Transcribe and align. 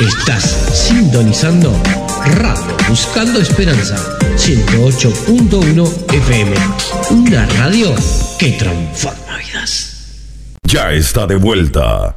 Estás 0.00 0.44
sintonizando 0.72 1.70
Radio 2.24 2.74
Buscando 2.88 3.38
Esperanza 3.38 3.96
108.1 4.34 6.12
FM. 6.14 6.56
Una 7.10 7.44
radio 7.58 7.94
que 8.38 8.52
transforma 8.52 9.36
vidas. 9.36 9.92
Ya 10.62 10.90
está 10.92 11.26
de 11.26 11.36
vuelta. 11.36 12.16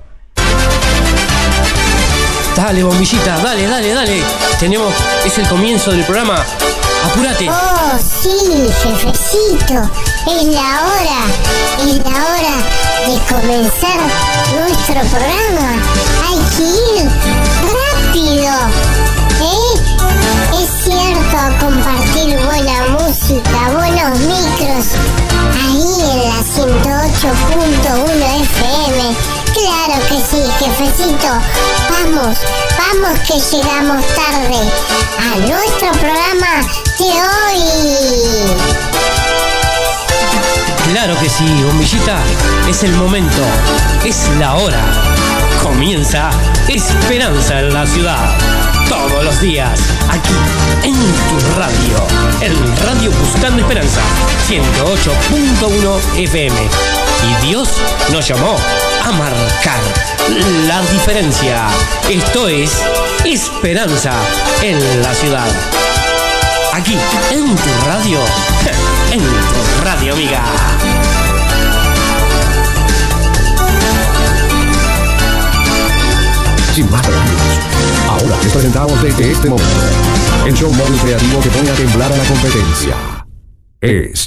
Dale, 2.56 2.84
bombillita, 2.84 3.38
dale, 3.40 3.68
dale, 3.68 3.94
dale. 3.94 4.24
Tenemos, 4.62 4.94
es 5.26 5.38
el 5.38 5.48
comienzo 5.50 5.92
del 5.92 6.06
programa. 6.06 6.42
Apúrate. 7.04 7.50
Oh, 7.50 8.00
sí, 8.00 8.30
jefecito. 8.82 9.92
Es 10.26 10.46
la 10.46 10.82
hora. 10.86 11.20
Es 11.80 11.98
la 11.98 12.16
hora 12.16 12.56
de 13.08 13.20
comenzar 13.28 14.00
nuestro 14.56 15.02
programa. 15.10 15.74
Hay 16.26 16.38
que 16.56 16.64
ir 16.64 17.63
¿Eh? 18.16 19.74
Es 20.62 20.70
cierto, 20.84 21.38
compartir 21.60 22.40
buena 22.46 22.88
música, 22.90 23.72
buenos 23.74 24.20
micros. 24.20 24.86
Ahí 25.66 25.96
en 26.12 26.20
la 26.30 26.40
108.1 26.44 28.22
FM. 28.42 29.00
Claro 29.54 29.98
que 30.08 30.18
sí, 30.30 30.44
jefecito. 30.60 31.32
Vamos, 31.90 32.38
vamos 32.78 33.20
que 33.28 33.40
llegamos 33.58 34.06
tarde 34.14 34.60
a 35.20 35.40
nuestro 35.40 35.92
programa 35.94 36.62
de 37.00 37.10
hoy. 37.10 37.62
Claro 40.92 41.20
que 41.20 41.30
sí, 41.30 41.64
bombillita. 41.64 42.20
Es 42.70 42.84
el 42.84 42.94
momento. 42.94 43.44
Es 44.06 44.30
la 44.38 44.54
hora. 44.56 45.13
Comienza 45.64 46.30
Esperanza 46.68 47.62
en 47.62 47.74
la 47.74 47.88
ciudad. 47.88 48.38
Todos 48.90 49.24
los 49.24 49.40
días, 49.40 49.80
aquí 50.10 50.34
en 50.84 50.94
tu 50.94 51.58
radio. 51.58 52.08
En 52.42 52.78
Radio 52.86 53.12
Buscando 53.12 53.62
Esperanza, 53.62 54.02
108.1 54.50 56.18
FM. 56.18 56.56
Y 57.24 57.48
Dios 57.48 57.70
nos 58.12 58.28
llamó 58.28 58.58
a 59.04 59.12
marcar 59.14 59.80
la 60.68 60.82
diferencia. 60.92 61.68
Esto 62.10 62.50
es 62.50 62.84
Esperanza 63.24 64.12
en 64.62 65.02
la 65.02 65.14
ciudad. 65.16 65.48
Aquí, 66.74 66.98
en 67.32 67.56
tu 67.56 67.70
radio. 67.88 68.20
En 69.14 69.20
tu 69.20 69.84
radio, 69.86 70.14
amiga. 70.14 71.23
Sin 76.74 76.90
más 76.90 77.06
preámbulos, 77.06 77.60
ahora 78.10 78.42
les 78.42 78.52
presentamos 78.52 79.04
desde 79.04 79.32
este 79.32 79.48
momento 79.48 79.80
el 80.48 80.54
show 80.56 80.74
móvil 80.74 81.00
creativo 81.02 81.40
que 81.40 81.50
pone 81.50 81.70
a 81.70 81.76
temblar 81.76 82.12
a 82.12 82.18
la 82.18 82.24
competencia. 82.24 82.96
Es 83.80 84.23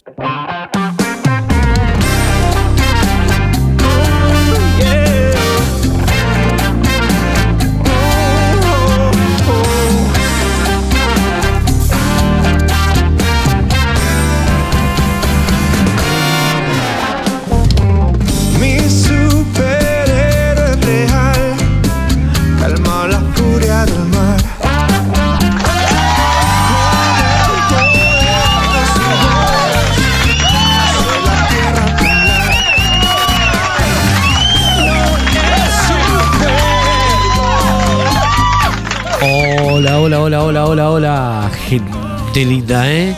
Hola, 39.22 39.98
hola, 39.98 40.20
hola, 40.20 40.42
hola, 40.42 40.64
hola, 40.66 40.90
hola, 40.90 41.50
gente 41.68 42.44
linda, 42.44 42.92
¿eh? 42.92 43.16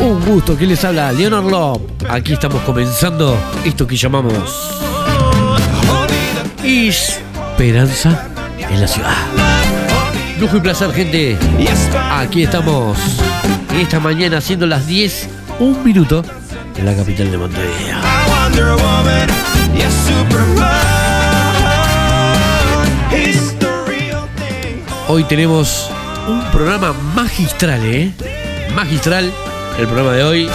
Un 0.00 0.24
gusto, 0.24 0.56
¿quién 0.56 0.70
les 0.70 0.82
habla? 0.84 1.12
Leonard 1.12 1.44
Love. 1.50 1.82
Aquí 2.08 2.32
estamos 2.32 2.62
comenzando 2.62 3.36
esto 3.64 3.86
que 3.86 3.96
llamamos 3.96 4.32
Esperanza 6.64 8.26
en 8.58 8.80
la 8.80 8.88
ciudad. 8.88 9.14
Lujo 10.40 10.56
y 10.56 10.60
placer, 10.60 10.92
gente. 10.92 11.36
Aquí 12.10 12.44
estamos 12.44 12.96
esta 13.78 14.00
mañana 14.00 14.38
haciendo 14.38 14.66
las 14.66 14.86
10, 14.86 15.28
un 15.58 15.84
minuto 15.84 16.24
en 16.76 16.86
la 16.86 16.94
capital 16.94 17.30
de 17.30 17.36
Montevideo. 17.36 17.98
Hoy 25.10 25.24
tenemos 25.24 25.90
un 26.28 26.42
programa 26.50 26.92
magistral, 26.92 27.80
¿eh? 27.86 28.12
Magistral 28.74 29.32
el 29.78 29.86
programa 29.86 30.12
de 30.12 30.22
hoy. 30.22 30.48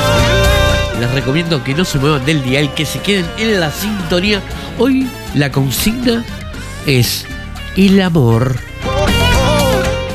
Les 1.00 1.12
recomiendo 1.12 1.64
que 1.64 1.74
no 1.74 1.84
se 1.84 1.98
muevan 1.98 2.24
del 2.24 2.44
dial, 2.44 2.72
que 2.76 2.86
se 2.86 3.00
queden 3.00 3.26
en 3.40 3.60
la 3.60 3.72
sintonía. 3.72 4.44
Hoy 4.78 5.08
la 5.34 5.52
consigna 5.52 6.24
es 6.86 7.26
el 7.76 8.00
amor. 8.00 8.56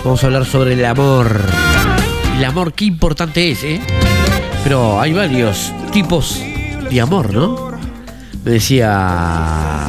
Vamos 0.05 0.23
a 0.23 0.27
hablar 0.29 0.45
sobre 0.45 0.75
el 0.75 0.85
amor. 0.85 1.41
El 2.37 2.45
amor, 2.45 2.75
qué 2.75 2.85
importante 2.85 3.51
es, 3.51 3.65
¿eh? 3.65 3.81
Pero 4.63 5.01
hay 5.01 5.15
varios 5.15 5.73
tipos 5.91 6.41
de 6.89 7.01
amor, 7.01 7.35
¿no? 7.35 7.73
Me 8.45 8.53
decía 8.53 9.89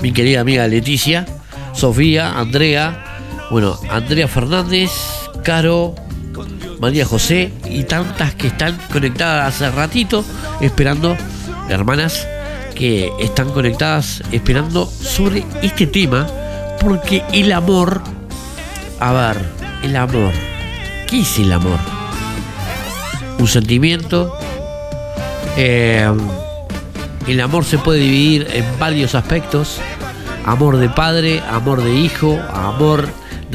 mi 0.00 0.12
querida 0.12 0.40
amiga 0.40 0.66
Leticia, 0.66 1.26
Sofía, 1.74 2.38
Andrea, 2.38 3.05
bueno, 3.50 3.78
Andrea 3.90 4.28
Fernández, 4.28 4.90
Caro, 5.42 5.94
María 6.80 7.04
José 7.04 7.52
y 7.64 7.84
tantas 7.84 8.34
que 8.34 8.48
están 8.48 8.78
conectadas 8.92 9.54
hace 9.54 9.70
ratito 9.70 10.24
esperando, 10.60 11.16
hermanas, 11.68 12.26
que 12.74 13.10
están 13.20 13.50
conectadas 13.50 14.22
esperando 14.32 14.86
sobre 14.86 15.44
este 15.62 15.86
tema, 15.86 16.26
porque 16.80 17.22
el 17.32 17.52
amor, 17.52 18.02
a 19.00 19.12
ver, 19.12 19.36
el 19.82 19.96
amor, 19.96 20.32
¿qué 21.08 21.20
es 21.20 21.38
el 21.38 21.52
amor? 21.52 21.78
Un 23.38 23.46
sentimiento, 23.46 24.36
eh, 25.56 26.10
el 27.26 27.40
amor 27.40 27.64
se 27.64 27.78
puede 27.78 28.00
dividir 28.00 28.46
en 28.52 28.64
varios 28.78 29.14
aspectos. 29.14 29.78
Amor 30.44 30.76
de 30.76 30.88
padre, 30.88 31.42
amor 31.50 31.82
de 31.82 31.92
hijo, 31.92 32.38
amor 32.52 33.08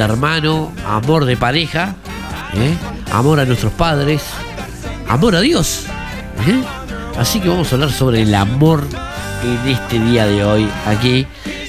hermano, 0.05 0.71
amor 0.87 1.25
de 1.25 1.37
pareja, 1.37 1.95
¿eh? 2.53 2.75
amor 3.11 3.39
a 3.39 3.45
nuestros 3.45 3.71
padres, 3.73 4.21
amor 5.07 5.35
a 5.35 5.41
Dios. 5.41 5.85
¿eh? 6.47 6.61
Así 7.17 7.39
que 7.39 7.49
vamos 7.49 7.71
a 7.71 7.75
hablar 7.75 7.91
sobre 7.91 8.21
el 8.21 8.33
amor 8.33 8.83
en 9.43 9.69
este 9.69 9.99
día 9.99 10.25
de 10.25 10.43
hoy, 10.43 10.69
aquí. 10.85 11.27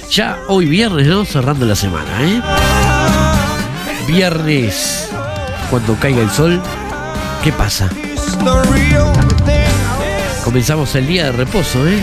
Ya 0.09 0.37
hoy 0.47 0.65
viernes, 0.65 1.07
¿no? 1.07 1.25
Cerrando 1.25 1.65
la 1.65 1.75
semana, 1.75 2.21
¿eh? 2.21 2.41
Viernes, 4.07 5.09
cuando 5.69 5.95
caiga 5.95 6.21
el 6.21 6.29
sol, 6.29 6.61
¿qué 7.43 7.51
pasa? 7.51 7.89
Comenzamos 10.43 10.93
el 10.95 11.07
día 11.07 11.25
de 11.25 11.31
reposo, 11.31 11.87
¿eh? 11.87 11.99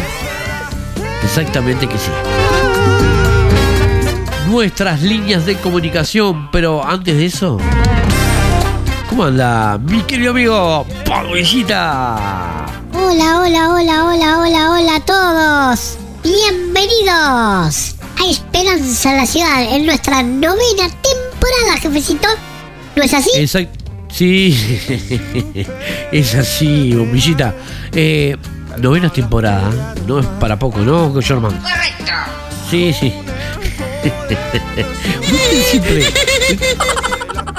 Exactamente 1.23 1.87
que 1.87 1.99
sí. 1.99 2.11
Nuestras 4.51 5.01
líneas 5.01 5.47
de 5.47 5.57
comunicación, 5.59 6.51
pero 6.51 6.85
antes 6.85 7.17
de 7.17 7.27
eso, 7.27 7.59
¿cómo 9.09 9.23
anda 9.23 9.79
mi 9.79 10.03
querido 10.03 10.33
amigo 10.33 10.85
Pablillita? 11.07 12.67
Hola, 12.93 13.43
hola, 13.43 13.69
hola, 13.73 14.05
hola, 14.07 14.39
hola, 14.41 14.71
hola 14.73 14.97
a 14.97 15.01
todos. 15.05 15.99
Bienvenidos 16.25 17.95
a 18.19 18.29
Esperanza 18.29 19.13
en 19.13 19.17
la 19.19 19.27
Ciudad 19.27 19.73
en 19.73 19.87
nuestra 19.87 20.21
novena 20.25 20.89
temporada, 21.01 21.77
jefecito. 21.81 22.27
¿No 22.97 23.05
es 23.05 23.15
así? 23.15 23.31
Exacto. 23.37 23.85
Sí, 24.11 24.59
es 26.11 26.35
así, 26.35 26.93
bombillita. 26.93 27.55
Eh, 27.93 28.37
novena 28.79 29.13
temporada, 29.13 29.95
no 30.09 30.19
es 30.19 30.27
para 30.41 30.59
poco, 30.59 30.81
¿no, 30.81 31.21
Sherman? 31.21 31.57
Correcto. 31.57 32.13
Sí, 32.69 32.93
sí. 32.93 33.15
Usted 34.03 35.63
siempre. 35.71 36.07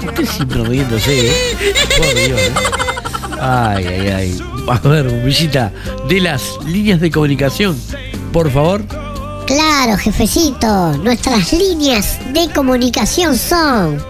Usted 0.06 0.26
siempre 0.26 0.64
riéndose, 0.64 1.28
¿eh? 1.28 1.34
Por 1.98 2.16
Dios, 2.16 2.40
¿eh? 2.40 2.54
Ay, 3.40 3.86
ay, 3.86 4.08
ay. 4.08 4.42
A 4.68 4.80
ver, 4.88 5.08
bombillita, 5.08 5.72
de 6.08 6.20
las 6.22 6.44
líneas 6.66 7.00
de 7.00 7.12
comunicación, 7.12 7.80
por 8.32 8.52
favor. 8.52 8.84
Claro, 9.46 9.98
jefecito. 9.98 10.98
Nuestras 10.98 11.52
líneas 11.52 12.20
de 12.34 12.50
comunicación 12.54 13.38
son 13.38 14.02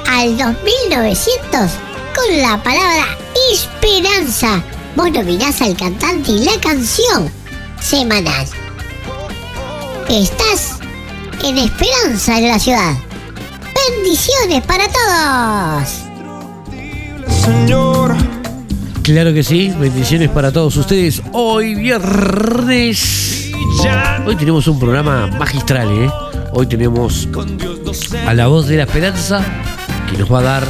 al 0.08 0.36
2900 0.36 1.70
con 2.14 2.42
la 2.42 2.62
palabra 2.62 3.16
esperanza. 3.52 4.62
Vos 4.96 5.10
nominás 5.10 5.62
al 5.62 5.74
cantante 5.76 6.32
y 6.32 6.44
la 6.44 6.60
canción 6.60 7.32
semanal. 7.80 8.59
Estás 10.10 10.78
en 11.44 11.56
Esperanza 11.58 12.38
en 12.38 12.48
la 12.48 12.58
ciudad. 12.58 12.94
Bendiciones 13.96 14.60
para 14.66 14.84
todos. 14.88 15.88
Señor, 17.44 18.16
Claro 19.02 19.32
que 19.32 19.42
sí, 19.42 19.72
bendiciones 19.78 20.28
para 20.28 20.52
todos 20.52 20.76
ustedes. 20.76 21.22
Hoy 21.32 21.74
viernes. 21.76 23.50
Hoy 24.26 24.36
tenemos 24.36 24.66
un 24.68 24.78
programa 24.78 25.26
magistral, 25.28 25.88
¿eh? 25.90 26.10
Hoy 26.52 26.66
tenemos 26.66 27.28
a 28.26 28.34
la 28.34 28.48
voz 28.48 28.66
de 28.66 28.76
la 28.76 28.82
esperanza 28.82 29.44
que 30.10 30.18
nos 30.18 30.30
va 30.32 30.40
a 30.40 30.42
dar. 30.42 30.64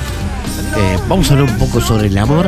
eh, 0.76 0.98
vamos 1.08 1.30
a 1.30 1.34
hablar 1.34 1.50
un 1.50 1.58
poco 1.58 1.80
sobre 1.80 2.06
el 2.08 2.18
amor. 2.18 2.46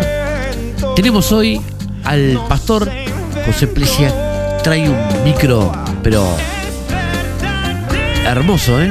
Tenemos 0.94 1.32
hoy 1.32 1.60
al 2.04 2.38
pastor 2.48 2.90
José 3.46 3.66
Plesia. 3.66 4.58
Trae 4.62 4.88
un 4.88 5.24
micro, 5.24 5.72
pero 6.02 6.24
hermoso, 8.24 8.80
¿eh? 8.80 8.90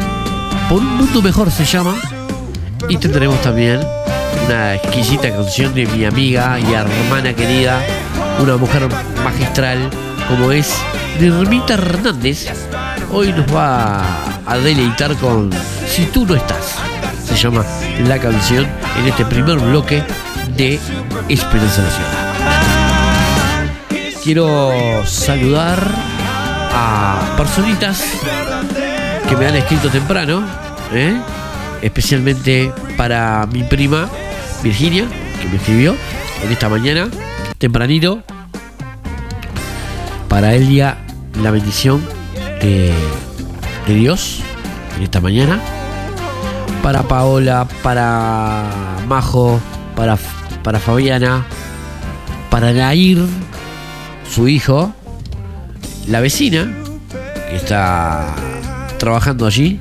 Por 0.70 0.80
un 0.80 0.98
mundo 0.98 1.22
mejor 1.22 1.52
se 1.52 1.66
llama. 1.66 1.96
Y 2.90 2.98
tendremos 2.98 3.42
también 3.42 3.80
una 4.46 4.76
exquisita 4.76 5.30
canción 5.30 5.74
de 5.74 5.86
mi 5.86 6.06
amiga 6.06 6.60
y 6.60 6.74
hermana 6.74 7.34
querida, 7.34 7.82
una 8.40 8.58
mujer 8.58 8.88
magistral 9.24 9.90
como 10.28 10.52
es 10.52 10.74
Nirmita 11.20 11.76
Hernández. 11.76 12.48
Hoy 13.12 13.32
nos 13.34 13.46
va 13.54 14.04
a 14.46 14.58
deleitar 14.58 15.16
con 15.16 15.50
Si 15.88 16.06
tú 16.06 16.26
no 16.26 16.36
estás. 16.36 16.76
Se 17.26 17.36
llama 17.36 17.64
la 18.08 18.18
canción 18.20 18.68
en 19.00 19.08
este 19.08 19.26
primer 19.26 19.58
bloque 19.60 20.04
de 20.58 20.80
Esperanza 21.30 21.82
Nacional. 21.82 22.22
Quiero 24.24 25.06
saludar 25.06 25.80
a 26.74 27.36
personitas 27.38 28.04
que 29.32 29.38
me 29.38 29.48
han 29.48 29.56
escrito 29.56 29.90
temprano, 29.90 30.44
¿eh? 30.92 31.18
especialmente 31.82 32.74
para 32.98 33.48
mi 33.50 33.64
prima 33.64 34.10
Virginia, 34.62 35.06
que 35.42 35.48
me 35.48 35.56
escribió 35.56 35.96
en 36.44 36.52
esta 36.52 36.68
mañana, 36.68 37.08
tempranito, 37.58 38.24
para 40.28 40.54
Elia 40.54 40.98
la 41.42 41.50
bendición 41.52 42.06
de, 42.60 42.92
Dios 43.88 44.42
en 44.98 45.04
esta 45.04 45.22
mañana, 45.22 45.62
para 46.84 47.04
Paola, 47.04 47.66
para 47.82 48.66
Majo, 49.08 49.62
para, 49.96 50.18
para 50.62 50.78
Fabiana, 50.78 51.46
para 52.50 52.74
Nair, 52.74 53.26
su 54.30 54.50
hijo, 54.50 54.94
la 56.10 56.20
vecina, 56.20 56.70
que 57.50 57.56
está 57.56 58.36
trabajando 59.02 59.48
allí. 59.48 59.80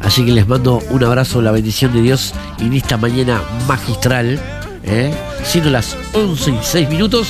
Así 0.00 0.24
que 0.24 0.32
les 0.32 0.48
mando 0.48 0.82
un 0.88 1.04
abrazo, 1.04 1.42
la 1.42 1.52
bendición 1.52 1.92
de 1.92 2.00
Dios 2.00 2.32
en 2.58 2.72
esta 2.72 2.96
mañana 2.96 3.42
magistral, 3.68 4.40
¿eh? 4.82 5.12
siendo 5.44 5.68
las 5.68 5.96
11 6.14 6.50
y 6.50 6.58
6 6.62 6.88
minutos. 6.88 7.28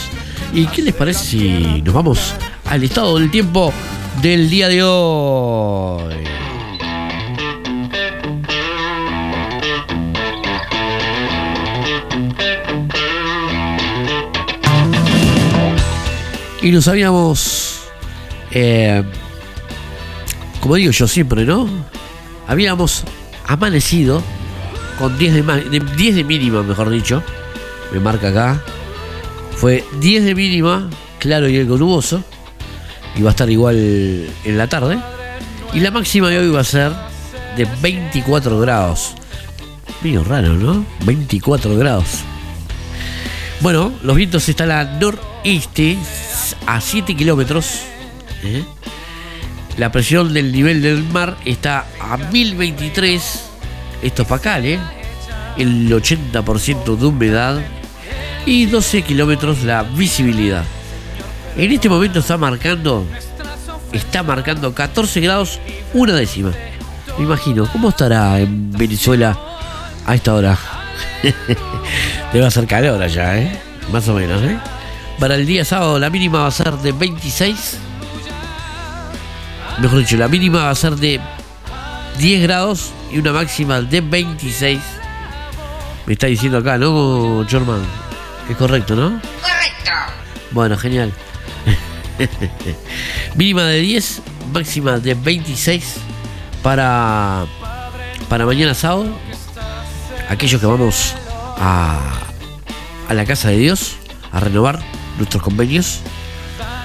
¿Y 0.52 0.66
qué 0.66 0.82
les 0.82 0.94
parece 0.94 1.24
si 1.24 1.82
nos 1.82 1.92
vamos 1.92 2.34
al 2.66 2.84
estado 2.84 3.18
del 3.18 3.32
tiempo 3.32 3.72
del 4.22 4.48
día 4.48 4.68
de 4.68 4.84
hoy? 4.84 6.14
Y 16.62 16.70
nos 16.70 16.86
habíamos, 16.86 17.80
eh, 18.52 19.02
como 20.64 20.76
digo 20.76 20.92
yo 20.92 21.06
siempre, 21.06 21.44
¿no? 21.44 21.68
Habíamos 22.48 23.04
amanecido 23.46 24.22
con 24.98 25.18
10 25.18 25.34
de, 25.34 25.42
ma- 25.42 25.56
de- 25.58 25.80
10 25.80 26.14
de 26.16 26.24
mínima, 26.24 26.62
mejor 26.62 26.88
dicho. 26.88 27.22
Me 27.92 28.00
marca 28.00 28.28
acá. 28.30 28.62
Fue 29.58 29.84
10 30.00 30.24
de 30.24 30.34
mínima, 30.34 30.88
claro 31.18 31.50
y 31.50 31.58
algo 31.60 31.76
nuboso. 31.76 32.24
Y 33.14 33.20
va 33.20 33.28
a 33.28 33.32
estar 33.32 33.50
igual 33.50 33.76
en 33.76 34.56
la 34.58 34.66
tarde. 34.66 34.98
Y 35.74 35.80
la 35.80 35.90
máxima 35.90 36.30
de 36.30 36.38
hoy 36.38 36.48
va 36.48 36.60
a 36.60 36.64
ser 36.64 36.92
de 37.58 37.68
24 37.82 38.58
grados. 38.58 39.12
Medio 40.02 40.24
raro, 40.24 40.54
¿no? 40.54 40.82
24 41.04 41.76
grados. 41.76 42.06
Bueno, 43.60 43.92
los 44.02 44.16
vientos 44.16 44.48
están 44.48 44.70
a 44.70 44.84
noreste 44.98 45.98
a 46.66 46.80
7 46.80 47.14
kilómetros. 47.14 47.80
¿eh? 48.42 48.64
La 49.76 49.90
presión 49.90 50.32
del 50.32 50.52
nivel 50.52 50.82
del 50.82 51.02
mar 51.02 51.36
está 51.44 51.86
a 52.00 52.16
1023 52.16 53.42
hectopascales, 54.02 54.78
el 55.56 55.90
80% 55.90 56.96
de 56.96 57.06
humedad 57.06 57.60
y 58.46 58.66
12 58.66 59.02
kilómetros 59.02 59.64
la 59.64 59.82
visibilidad. 59.82 60.64
En 61.56 61.72
este 61.72 61.88
momento 61.88 62.20
está 62.20 62.36
marcando, 62.36 63.04
está 63.92 64.22
marcando 64.22 64.72
14 64.74 65.20
grados 65.20 65.58
una 65.92 66.14
décima. 66.14 66.52
Me 67.18 67.24
imagino, 67.24 67.66
¿cómo 67.70 67.88
estará 67.88 68.38
en 68.40 68.70
Venezuela 68.72 69.36
a 70.06 70.14
esta 70.14 70.34
hora? 70.34 70.58
Debe 72.32 72.46
hacer 72.46 72.66
calor 72.66 73.02
allá, 73.02 73.38
¿eh? 73.38 73.60
Más 73.92 74.06
o 74.08 74.14
menos, 74.14 74.42
¿eh? 74.42 74.58
Para 75.18 75.36
el 75.36 75.46
día 75.46 75.64
sábado 75.64 75.98
la 75.98 76.10
mínima 76.10 76.40
va 76.40 76.48
a 76.48 76.52
ser 76.52 76.74
de 76.74 76.92
26. 76.92 77.78
Mejor 79.80 79.98
dicho, 79.98 80.16
la 80.16 80.28
mínima 80.28 80.64
va 80.64 80.70
a 80.70 80.74
ser 80.74 80.94
de 80.96 81.20
10 82.18 82.42
grados 82.42 82.92
y 83.12 83.18
una 83.18 83.32
máxima 83.32 83.80
de 83.80 84.00
26. 84.00 84.80
Me 86.06 86.12
está 86.12 86.26
diciendo 86.26 86.58
acá, 86.58 86.78
¿no, 86.78 87.44
Jorman? 87.50 87.82
Es 88.48 88.56
correcto, 88.56 88.94
¿no? 88.94 89.20
Correcto. 89.40 89.90
Bueno, 90.52 90.76
genial. 90.76 91.12
mínima 93.34 93.64
de 93.64 93.80
10, 93.80 94.22
máxima 94.52 94.98
de 94.98 95.14
26 95.14 95.96
para, 96.62 97.46
para 98.28 98.46
mañana 98.46 98.74
sábado. 98.74 99.06
Aquellos 100.28 100.60
que 100.60 100.66
vamos 100.66 101.14
a, 101.58 101.98
a 103.08 103.14
la 103.14 103.24
casa 103.24 103.48
de 103.48 103.58
Dios 103.58 103.96
a 104.30 104.40
renovar 104.40 104.80
nuestros 105.18 105.42
convenios, 105.42 106.00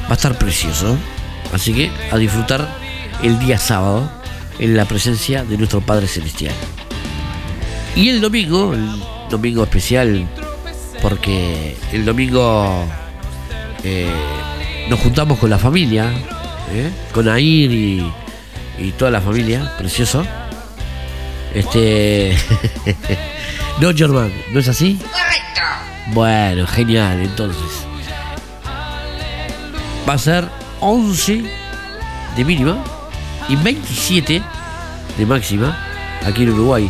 va 0.03 0.11
a 0.11 0.13
estar 0.13 0.37
precioso. 0.37 0.97
Así 1.53 1.73
que 1.73 1.91
a 2.11 2.17
disfrutar 2.17 2.78
el 3.23 3.39
día 3.39 3.57
sábado 3.57 4.09
en 4.59 4.75
la 4.75 4.85
presencia 4.85 5.43
de 5.43 5.57
nuestro 5.57 5.81
Padre 5.81 6.07
Celestial. 6.07 6.53
Y 7.95 8.09
el 8.09 8.21
domingo, 8.21 8.73
el 8.73 8.87
domingo 9.29 9.63
especial, 9.63 10.27
porque 11.01 11.75
el 11.91 12.05
domingo 12.05 12.85
eh, 13.83 14.09
nos 14.89 14.99
juntamos 14.99 15.39
con 15.39 15.49
la 15.49 15.57
familia, 15.57 16.11
¿eh? 16.73 16.89
con 17.13 17.27
Air 17.27 17.71
y, 17.71 18.11
y 18.77 18.91
toda 18.91 19.11
la 19.11 19.21
familia, 19.21 19.73
precioso. 19.77 20.25
Este. 21.53 22.37
no, 23.81 23.93
Germán, 23.95 24.31
¿no 24.51 24.59
es 24.59 24.67
así? 24.67 24.97
Correcto. 24.97 25.61
Bueno, 26.13 26.67
genial, 26.67 27.21
entonces. 27.21 27.85
Va 30.07 30.13
a 30.13 30.17
ser 30.17 30.47
11 30.79 31.43
de 32.35 32.45
mínima 32.45 32.83
y 33.49 33.55
27 33.55 34.41
de 35.17 35.25
máxima 35.25 35.77
aquí 36.25 36.43
en 36.43 36.51
Uruguay. 36.51 36.89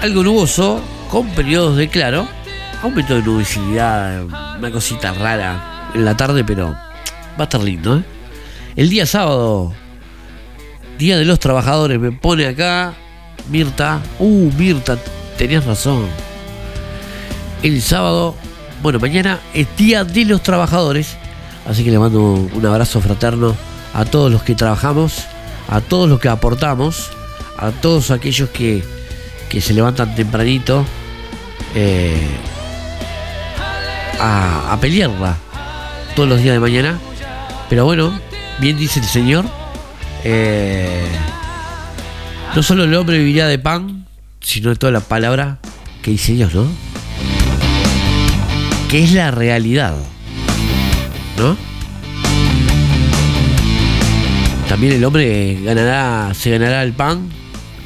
Algo 0.00 0.22
nuboso, 0.22 0.80
con 1.10 1.28
periodos 1.28 1.76
de 1.76 1.88
claro, 1.88 2.26
aumento 2.82 3.14
de 3.14 3.22
nubosidad, 3.22 4.24
una 4.58 4.70
cosita 4.72 5.12
rara 5.12 5.90
en 5.94 6.04
la 6.04 6.16
tarde, 6.16 6.42
pero 6.42 6.70
va 6.70 7.38
a 7.38 7.42
estar 7.44 7.62
lindo. 7.62 7.98
¿eh? 7.98 8.04
El 8.74 8.88
día 8.88 9.06
sábado, 9.06 9.72
Día 10.98 11.18
de 11.18 11.24
los 11.24 11.38
Trabajadores, 11.38 12.00
me 12.00 12.12
pone 12.12 12.46
acá 12.46 12.94
Mirta. 13.50 14.00
Uh, 14.18 14.50
Mirta, 14.52 14.96
tenías 15.36 15.66
razón. 15.66 16.06
El 17.62 17.82
sábado, 17.82 18.34
bueno, 18.82 18.98
mañana 18.98 19.40
es 19.52 19.66
Día 19.76 20.04
de 20.04 20.24
los 20.24 20.42
Trabajadores, 20.42 21.16
así 21.68 21.84
que 21.84 21.90
le 21.90 21.98
mando 21.98 22.20
un 22.22 22.66
abrazo 22.66 23.00
fraterno 23.00 23.54
a 23.94 24.04
todos 24.04 24.32
los 24.32 24.42
que 24.42 24.54
trabajamos, 24.54 25.26
a 25.68 25.80
todos 25.80 26.08
los 26.08 26.20
que 26.20 26.28
aportamos, 26.28 27.10
a 27.58 27.70
todos 27.70 28.10
aquellos 28.10 28.50
que, 28.50 28.82
que 29.48 29.60
se 29.60 29.74
levantan 29.74 30.14
tempranito 30.14 30.84
eh, 31.74 32.26
a, 34.20 34.72
a 34.72 34.80
pelearla 34.80 35.36
todos 36.14 36.28
los 36.28 36.42
días 36.42 36.54
de 36.54 36.60
mañana. 36.60 36.98
Pero 37.68 37.84
bueno, 37.84 38.12
bien 38.58 38.76
dice 38.76 39.00
el 39.00 39.06
Señor, 39.06 39.46
eh, 40.24 41.06
no 42.54 42.62
solo 42.62 42.84
el 42.84 42.94
hombre 42.94 43.18
vivirá 43.18 43.46
de 43.48 43.58
pan, 43.58 44.06
sino 44.40 44.70
de 44.70 44.76
toda 44.76 44.92
la 44.92 45.00
palabra 45.00 45.58
que 46.02 46.10
dice 46.10 46.32
Dios, 46.32 46.54
¿no? 46.54 46.66
Que 48.90 49.04
es 49.04 49.12
la 49.12 49.30
realidad, 49.30 49.94
¿no? 51.38 51.56
También 54.72 54.94
el 54.94 55.04
hombre 55.04 55.58
ganará, 55.62 56.32
se 56.32 56.48
ganará 56.48 56.82
el 56.82 56.94
pan 56.94 57.28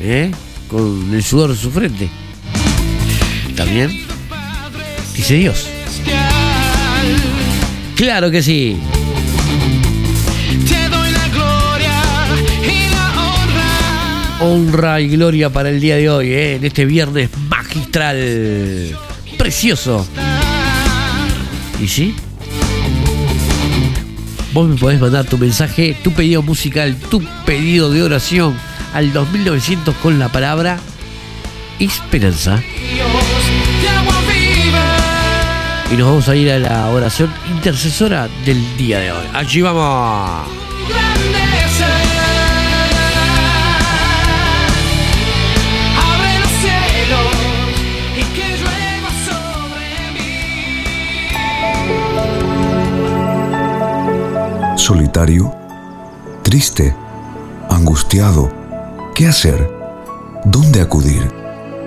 ¿eh? 0.00 0.30
con 0.68 1.12
el 1.12 1.20
sudor 1.20 1.50
de 1.50 1.56
su 1.56 1.72
frente. 1.72 2.08
También 3.56 3.90
dice 5.12 5.34
Dios. 5.34 5.66
Claro 7.96 8.30
que 8.30 8.40
sí. 8.40 8.76
Te 10.68 10.88
doy 10.88 11.10
la 11.10 11.26
gloria 11.26 12.02
y 12.62 12.88
la 12.92 13.20
honra. 13.20 14.38
honra 14.42 15.00
y 15.00 15.08
gloria 15.08 15.50
para 15.50 15.70
el 15.70 15.80
día 15.80 15.96
de 15.96 16.08
hoy, 16.08 16.28
¿eh? 16.28 16.54
en 16.54 16.64
este 16.66 16.84
viernes 16.84 17.30
magistral, 17.48 18.96
precioso. 19.36 20.06
¿Y 21.82 21.88
sí? 21.88 22.14
Vos 24.56 24.66
me 24.66 24.76
podés 24.76 24.98
mandar 24.98 25.26
tu 25.26 25.36
mensaje, 25.36 25.94
tu 26.02 26.12
pedido 26.12 26.40
musical, 26.40 26.96
tu 27.10 27.22
pedido 27.44 27.90
de 27.90 28.02
oración 28.02 28.56
al 28.94 29.12
2900 29.12 29.94
con 29.96 30.18
la 30.18 30.30
palabra 30.30 30.78
esperanza. 31.78 32.62
Y 35.92 35.96
nos 35.96 36.08
vamos 36.08 36.28
a 36.30 36.36
ir 36.36 36.50
a 36.50 36.58
la 36.58 36.88
oración 36.88 37.30
intercesora 37.54 38.30
del 38.46 38.78
día 38.78 39.00
de 39.00 39.12
hoy. 39.12 39.26
Allí 39.34 39.60
vamos. 39.60 40.48
Solitario, 54.86 55.52
triste, 56.44 56.94
angustiado. 57.68 58.52
¿Qué 59.16 59.26
hacer? 59.26 59.68
¿Dónde 60.44 60.80
acudir? 60.80 61.28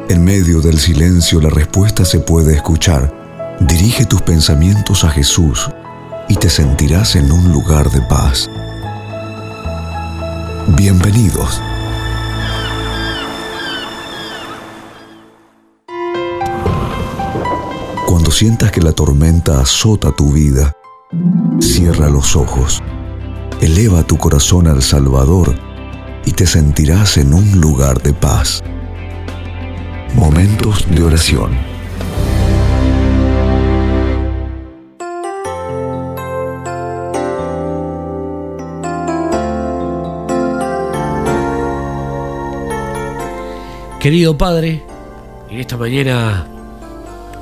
En 0.10 0.26
medio 0.26 0.60
del 0.60 0.78
silencio 0.78 1.40
la 1.40 1.50
respuesta 1.50 2.04
se 2.04 2.20
puede 2.20 2.56
escuchar. 2.56 3.58
Dirige 3.62 4.06
tus 4.06 4.22
pensamientos 4.22 5.06
a 5.06 5.12
Jesús 5.12 5.70
y 6.28 6.36
te 6.36 6.50
sentirás 6.50 7.16
en 7.16 7.32
un 7.32 7.54
lugar 7.54 7.90
de 7.90 8.02
paz. 8.02 8.50
Bienvenidos. 10.76 11.62
Cuando 18.06 18.30
sientas 18.30 18.74
que 18.74 18.82
la 18.82 18.92
tormenta 18.92 19.62
azota 19.62 20.12
tu 20.12 20.34
vida, 20.34 20.74
cierra 21.60 22.08
los 22.08 22.36
ojos, 22.36 22.84
eleva 23.62 24.04
tu 24.04 24.18
corazón 24.18 24.68
al 24.68 24.84
Salvador 24.84 25.56
y 26.26 26.32
te 26.34 26.46
sentirás 26.46 27.18
en 27.18 27.34
un 27.34 27.60
lugar 27.60 28.02
de 28.04 28.14
paz. 28.14 28.62
Momentos 30.14 30.86
de 30.92 31.04
oración. 31.04 31.52
Querido 44.00 44.38
Padre, 44.38 44.84
en 45.50 45.60
esta 45.60 45.76
mañana 45.76 46.48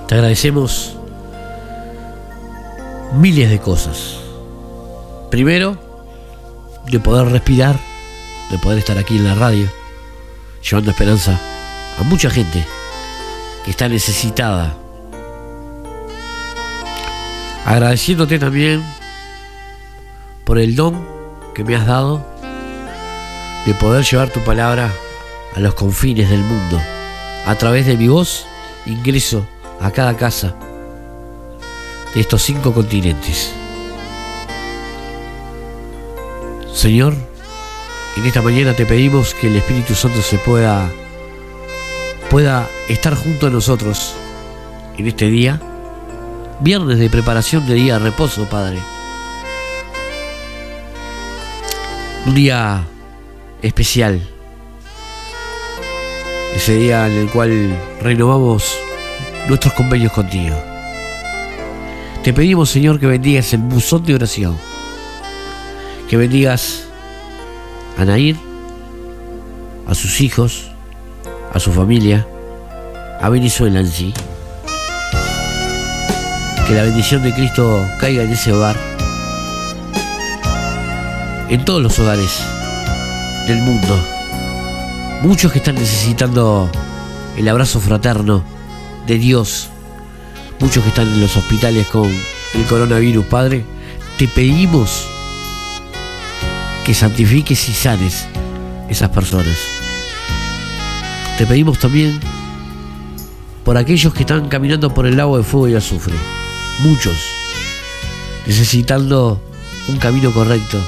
te 0.08 0.16
agradecemos 0.16 0.97
miles 3.14 3.50
de 3.50 3.60
cosas. 3.60 4.18
Primero, 5.30 5.78
de 6.86 7.00
poder 7.00 7.28
respirar, 7.28 7.78
de 8.50 8.58
poder 8.58 8.80
estar 8.80 8.98
aquí 8.98 9.18
en 9.18 9.26
la 9.26 9.36
radio, 9.36 9.68
llevando 10.64 10.92
esperanza 10.92 11.40
a 12.00 12.04
mucha 12.04 12.30
gente 12.30 12.66
que 13.66 13.72
está 13.72 13.90
necesitada. 13.90 14.74
Agradeciéndote 17.66 18.40
también 18.40 18.84
por 20.46 20.58
el 20.58 20.76
don 20.76 21.06
que 21.54 21.64
me 21.64 21.76
has 21.76 21.86
dado 21.86 22.26
de 23.66 23.74
poder 23.74 24.06
llevar 24.06 24.30
tu 24.30 24.40
palabra 24.46 24.90
a 25.56 25.60
los 25.60 25.74
confines 25.74 26.30
del 26.30 26.42
mundo. 26.42 26.80
A 27.46 27.56
través 27.56 27.86
de 27.86 27.98
mi 27.98 28.08
voz 28.08 28.46
ingreso 28.86 29.46
a 29.82 29.92
cada 29.92 30.16
casa 30.16 30.56
de 32.14 32.22
estos 32.22 32.42
cinco 32.42 32.74
continentes. 32.74 33.54
Señor, 36.74 37.16
en 38.16 38.26
esta 38.26 38.42
mañana 38.42 38.74
te 38.74 38.86
pedimos 38.86 39.34
que 39.34 39.48
el 39.48 39.56
Espíritu 39.56 39.96
Santo 39.96 40.22
se 40.22 40.38
pueda 40.38 40.90
pueda 42.30 42.68
estar 42.90 43.16
junto 43.16 43.48
a 43.48 43.50
nosotros 43.50 44.14
en 44.98 45.08
este 45.08 45.28
día, 45.28 45.62
viernes 46.60 47.00
de 47.00 47.10
preparación 47.10 47.66
de 47.68 47.76
día 47.76 47.94
de 47.94 48.00
reposo, 48.00 48.46
Padre. 48.50 48.80
Un 52.26 52.36
día 52.36 52.84
especial, 53.62 54.22
ese 56.56 56.74
día 56.74 57.08
en 57.08 57.14
el 57.14 57.30
cual 57.30 57.78
renovamos 58.02 58.78
nuestros 59.48 59.74
convenios 59.74 60.12
contigo. 60.12 60.67
Te 62.27 62.34
pedimos, 62.34 62.69
Señor, 62.69 63.00
que 63.00 63.07
bendigas 63.07 63.53
el 63.53 63.62
buzón 63.62 64.03
de 64.03 64.13
oración, 64.13 64.57
que 66.10 66.17
bendigas 66.17 66.84
a 67.98 68.03
Nair, 68.03 68.36
a 69.88 69.96
sus 69.96 70.19
hijos, 70.19 70.72
a 71.53 71.60
su 71.62 71.72
familia, 71.72 72.27
a 73.22 73.29
Venezuela 73.29 73.79
en 73.79 73.88
sí. 73.88 74.13
Que 76.67 76.74
la 76.74 76.84
bendición 76.84 77.24
de 77.24 77.34
Cristo 77.34 77.88
caiga 77.98 78.24
en 78.24 78.31
ese 78.34 78.51
hogar, 78.51 78.75
en 81.48 81.63
todos 81.63 81.81
los 81.81 81.98
hogares 81.98 82.41
del 83.48 83.60
mundo. 83.60 83.98
Muchos 85.22 85.50
que 85.53 85.60
están 85.60 85.75
necesitando 85.75 86.69
el 87.38 87.48
abrazo 87.48 87.79
fraterno 87.79 88.43
de 89.07 89.17
Dios. 89.17 89.69
Muchos 90.60 90.84
que 90.84 90.90
están 90.90 91.08
en 91.08 91.22
los 91.22 91.38
hospitales 91.38 91.88
con 91.88 92.12
el 92.54 92.66
coronavirus, 92.66 93.26
Padre. 93.26 93.64
Te 94.18 94.28
pedimos 94.28 95.08
que 96.84 96.94
santifiques 96.94 97.70
y 97.70 97.74
sanes 97.74 98.28
esas 98.90 99.10
personas. 99.10 99.58
Te 101.38 101.46
pedimos 101.46 101.78
también 101.78 102.20
por 103.64 103.78
aquellos 103.78 104.14
que 104.14 104.22
están 104.22 104.48
caminando 104.48 104.94
por 104.94 105.06
el 105.06 105.18
lago 105.18 105.38
de 105.38 105.44
fuego 105.44 105.68
y 105.68 105.76
azufre. 105.76 106.16
Muchos 106.80 107.18
necesitando 108.48 109.42
un 109.88 109.98
camino 109.98 110.32
correcto. 110.32 110.80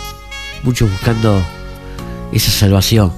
Muchos 0.64 0.90
buscando 0.90 1.44
esa 2.32 2.52
salvación. 2.52 3.12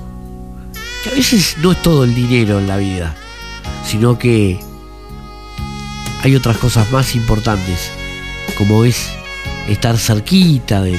Que 1.03 1.12
a 1.12 1.13
veces 1.13 1.55
no 1.60 1.72
es 1.72 1.81
todo 1.81 2.03
el 2.03 2.13
dinero 2.13 2.60
en 2.60 2.67
la 2.67 2.77
vida, 2.77 3.15
sino 3.86 4.17
que 4.17 4.60
hay 6.23 6.35
otras 6.35 6.57
cosas 6.57 6.91
más 6.91 7.15
importantes, 7.15 7.91
como 8.57 8.85
es 8.85 9.09
estar 9.67 9.97
cerquita 9.97 10.81
de, 10.81 10.91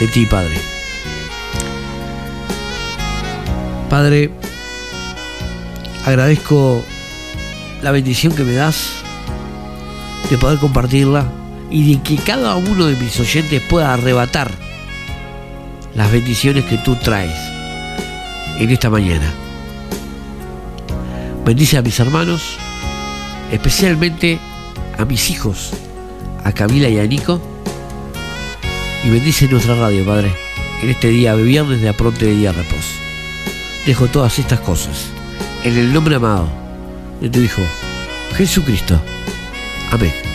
de 0.00 0.08
ti, 0.08 0.26
Padre. 0.26 0.60
Padre, 3.88 4.30
agradezco 6.04 6.84
la 7.82 7.90
bendición 7.90 8.34
que 8.34 8.42
me 8.42 8.54
das 8.54 9.02
de 10.30 10.38
poder 10.38 10.58
compartirla 10.58 11.26
y 11.70 11.94
de 11.94 12.02
que 12.02 12.16
cada 12.16 12.56
uno 12.56 12.86
de 12.86 12.96
mis 12.96 13.18
oyentes 13.20 13.60
pueda 13.62 13.92
arrebatar 13.92 14.50
las 15.94 16.10
bendiciones 16.10 16.64
que 16.64 16.78
tú 16.78 16.96
traes 16.96 17.34
en 18.58 18.70
esta 18.70 18.90
mañana. 18.90 19.32
Bendice 21.44 21.78
a 21.78 21.82
mis 21.82 21.98
hermanos, 21.98 22.56
especialmente 23.52 24.40
a 24.98 25.04
mis 25.04 25.30
hijos, 25.30 25.70
a 26.42 26.52
Camila 26.52 26.88
y 26.88 26.98
a 26.98 27.06
Nico. 27.06 27.40
Y 29.04 29.10
bendice 29.10 29.46
nuestra 29.48 29.76
radio, 29.76 30.04
Padre, 30.04 30.32
en 30.82 30.90
este 30.90 31.08
día 31.08 31.36
de 31.36 31.42
viernes 31.42 31.80
de 31.80 31.88
apronte 31.88 32.26
de 32.26 32.34
día 32.34 32.52
de 32.52 32.62
reposo. 32.62 32.94
Dejo 33.86 34.06
todas 34.08 34.38
estas 34.38 34.60
cosas 34.60 35.06
en 35.64 35.76
el 35.76 35.92
nombre 35.92 36.16
amado 36.16 36.48
de 37.20 37.28
tu 37.28 37.40
Hijo, 37.40 37.62
Jesucristo. 38.36 39.00
Amén. 39.90 40.31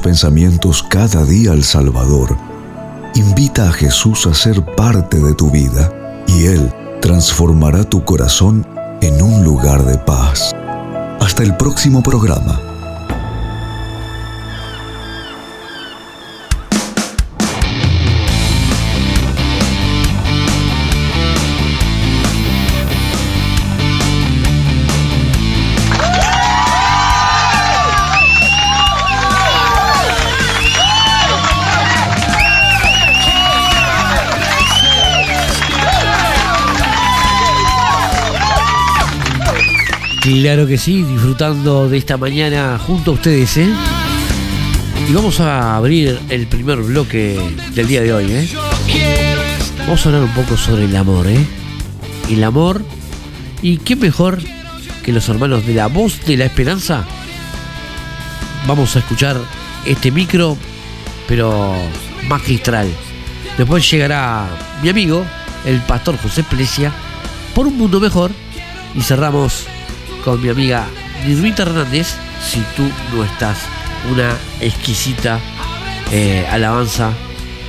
Pensamientos 0.00 0.82
cada 0.82 1.24
día 1.24 1.52
al 1.52 1.64
Salvador. 1.64 2.36
Invita 3.14 3.68
a 3.68 3.72
Jesús 3.72 4.26
a 4.26 4.34
ser 4.34 4.64
parte 4.74 5.18
de 5.18 5.34
tu 5.34 5.50
vida 5.50 5.92
y 6.26 6.46
Él 6.46 6.72
transformará 7.00 7.84
tu 7.84 8.04
corazón 8.04 8.66
en 9.00 9.20
un 9.22 9.44
lugar 9.44 9.84
de 9.84 9.98
paz. 9.98 10.52
Hasta 11.20 11.42
el 11.42 11.56
próximo 11.56 12.02
programa. 12.02 12.71
Claro 40.32 40.66
que 40.66 40.78
sí, 40.78 41.02
disfrutando 41.02 41.90
de 41.90 41.98
esta 41.98 42.16
mañana 42.16 42.78
junto 42.78 43.10
a 43.10 43.14
ustedes, 43.14 43.54
¿eh? 43.58 43.68
Y 45.06 45.12
vamos 45.12 45.40
a 45.40 45.76
abrir 45.76 46.18
el 46.30 46.46
primer 46.46 46.78
bloque 46.78 47.38
del 47.74 47.86
día 47.86 48.00
de 48.00 48.14
hoy, 48.14 48.32
¿eh? 48.32 48.48
Vamos 49.80 50.06
a 50.06 50.08
hablar 50.08 50.22
un 50.22 50.32
poco 50.32 50.56
sobre 50.56 50.86
el 50.86 50.96
amor, 50.96 51.26
¿eh? 51.26 51.44
El 52.30 52.42
amor. 52.44 52.82
¿Y 53.60 53.76
qué 53.76 53.94
mejor 53.94 54.38
que 55.04 55.12
los 55.12 55.28
hermanos 55.28 55.66
de 55.66 55.74
la 55.74 55.88
voz 55.88 56.24
de 56.24 56.38
la 56.38 56.46
esperanza? 56.46 57.04
Vamos 58.66 58.96
a 58.96 59.00
escuchar 59.00 59.36
este 59.84 60.10
micro, 60.10 60.56
pero 61.28 61.74
magistral. 62.26 62.88
Después 63.58 63.88
llegará 63.90 64.48
mi 64.82 64.88
amigo, 64.88 65.26
el 65.66 65.78
pastor 65.82 66.16
José 66.16 66.42
Plesia, 66.42 66.90
por 67.54 67.66
un 67.66 67.76
mundo 67.76 68.00
mejor. 68.00 68.30
Y 68.94 69.02
cerramos 69.02 69.66
con 70.24 70.40
mi 70.40 70.48
amiga 70.48 70.86
Nirmita 71.26 71.62
Hernández, 71.62 72.14
si 72.42 72.60
tú 72.76 72.82
no 73.14 73.24
estás, 73.24 73.58
una 74.10 74.36
exquisita 74.60 75.38
eh, 76.10 76.46
alabanza 76.50 77.12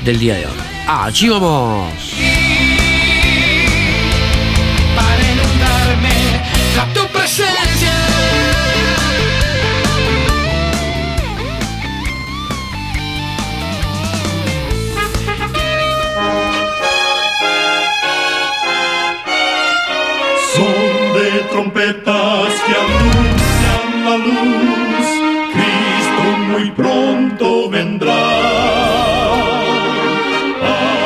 del 0.03 0.19
día 0.19 0.35
de 0.35 0.45
hoy. 0.45 0.53
¡Allí 0.87 1.29
vamos! 1.29 2.32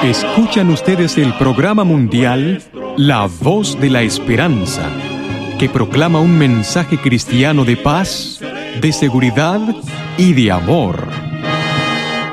Escuchan 0.07 0.69
ustedes 0.69 1.17
el 1.17 1.33
programa 1.33 1.83
mundial 1.83 2.63
La 2.95 3.27
Voz 3.41 3.77
de 3.77 3.89
la 3.89 4.03
Esperanza, 4.03 4.83
que 5.59 5.67
proclama 5.67 6.21
un 6.21 6.37
mensaje 6.37 6.97
cristiano 6.97 7.65
de 7.65 7.75
paz, 7.75 8.39
de 8.79 8.93
seguridad 8.93 9.59
y 10.17 10.31
de 10.31 10.49
amor. 10.49 11.05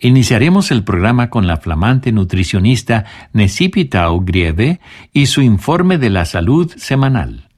Iniciaremos 0.06 0.70
el 0.70 0.84
programa 0.84 1.32
con 1.32 1.48
la 1.48 1.58
flamante 1.58 2.12
nutricionista 2.12 3.06
Necipitao 3.34 4.22
Grieve 4.22 4.80
y 5.12 5.26
su 5.26 5.42
informe 5.42 5.98
de 5.98 6.12
la 6.12 6.26
salud 6.26 6.72
semanal. 6.78 7.50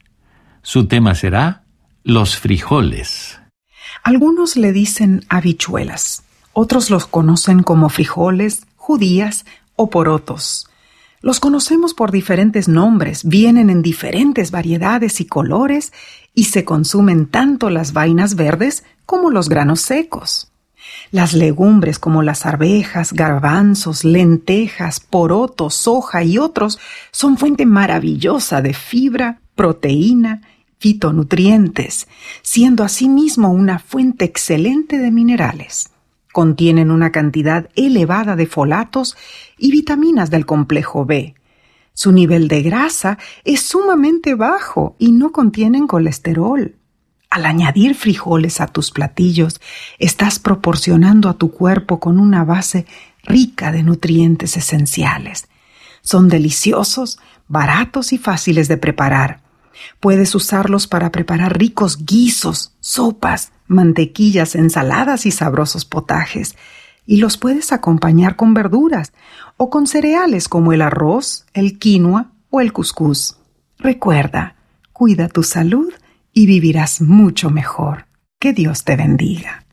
Su 0.62 0.88
tema 0.88 1.13
será 1.13 1.65
los 2.05 2.38
frijoles. 2.38 3.38
Algunos 4.01 4.55
le 4.55 4.71
dicen 4.71 5.25
habichuelas, 5.27 6.23
otros 6.53 6.89
los 6.89 7.05
conocen 7.05 7.63
como 7.63 7.89
frijoles, 7.89 8.65
judías 8.77 9.45
o 9.75 9.89
porotos. 9.89 10.69
Los 11.19 11.41
conocemos 11.41 11.93
por 11.93 12.12
diferentes 12.12 12.69
nombres, 12.69 13.25
vienen 13.25 13.69
en 13.69 13.81
diferentes 13.81 14.51
variedades 14.51 15.19
y 15.19 15.25
colores 15.25 15.91
y 16.33 16.45
se 16.45 16.63
consumen 16.63 17.25
tanto 17.25 17.69
las 17.69 17.91
vainas 17.91 18.36
verdes 18.36 18.86
como 19.05 19.31
los 19.31 19.49
granos 19.49 19.81
secos. 19.81 20.46
Las 21.12 21.34
legumbres 21.34 22.00
como 22.00 22.21
las 22.21 22.45
arvejas, 22.45 23.13
garbanzos, 23.13 24.04
lentejas, 24.04 25.00
porotos, 25.00 25.76
soja 25.76 26.23
y 26.23 26.38
otros 26.38 26.80
son 27.12 27.38
fuente 27.38 27.65
maravillosa 27.65 28.62
de 28.62 28.73
fibra, 28.73 29.39
proteína, 29.56 30.41
fitonutrientes, 30.80 32.08
siendo 32.41 32.84
asimismo 32.84 33.52
una 33.52 33.80
fuente 33.80 34.26
excelente 34.26 34.97
de 34.97 35.12
minerales. 35.12 35.89
Contienen 36.32 36.91
una 36.91 37.12
cantidad 37.12 37.69
elevada 37.76 38.36
de 38.36 38.45
folatos 38.45 39.17
y 39.58 39.71
vitaminas 39.71 40.30
del 40.30 40.45
complejo 40.45 41.06
B. 41.06 41.36
Su 41.93 42.12
nivel 42.12 42.47
de 42.47 42.62
grasa 42.62 43.17
es 43.43 43.62
sumamente 43.62 44.36
bajo 44.36 44.95
y 45.00 45.13
no 45.13 45.32
contienen 45.32 45.88
colesterol. 45.88 46.76
Al 47.29 47.45
añadir 47.45 47.95
frijoles 47.95 48.61
a 48.61 48.67
tus 48.67 48.91
platillos, 48.91 49.59
estás 49.99 50.39
proporcionando 50.39 51.27
a 51.29 51.33
tu 51.33 51.51
cuerpo 51.51 51.99
con 51.99 52.19
una 52.19 52.45
base 52.45 52.85
rica 53.23 53.71
de 53.71 53.83
nutrientes 53.83 54.55
esenciales. 54.55 55.47
Son 56.01 56.29
deliciosos, 56.29 57.19
baratos 57.49 58.13
y 58.13 58.17
fáciles 58.17 58.69
de 58.69 58.77
preparar. 58.77 59.41
Puedes 59.99 60.33
usarlos 60.35 60.87
para 60.87 61.11
preparar 61.11 61.57
ricos 61.57 62.05
guisos, 62.05 62.73
sopas, 62.79 63.51
mantequillas, 63.67 64.55
ensaladas 64.55 65.25
y 65.25 65.31
sabrosos 65.31 65.83
potajes. 65.83 66.55
Y 67.05 67.17
los 67.17 67.37
puedes 67.37 67.73
acompañar 67.73 68.37
con 68.37 68.53
verduras 68.53 69.11
o 69.57 69.69
con 69.69 69.85
cereales 69.85 70.47
como 70.47 70.71
el 70.71 70.81
arroz, 70.81 71.45
el 71.53 71.77
quinoa 71.77 72.31
o 72.49 72.61
el 72.61 72.71
cuscús. 72.71 73.37
Recuerda, 73.77 74.55
cuida 74.93 75.27
tu 75.27 75.43
salud 75.43 75.93
y 76.38 76.45
vivirás 76.45 77.02
mucho 77.02 77.50
mejor. 77.50 78.06
Que 78.39 78.54
Dios 78.54 78.84
te 78.84 78.95
bendiga. 78.95 79.65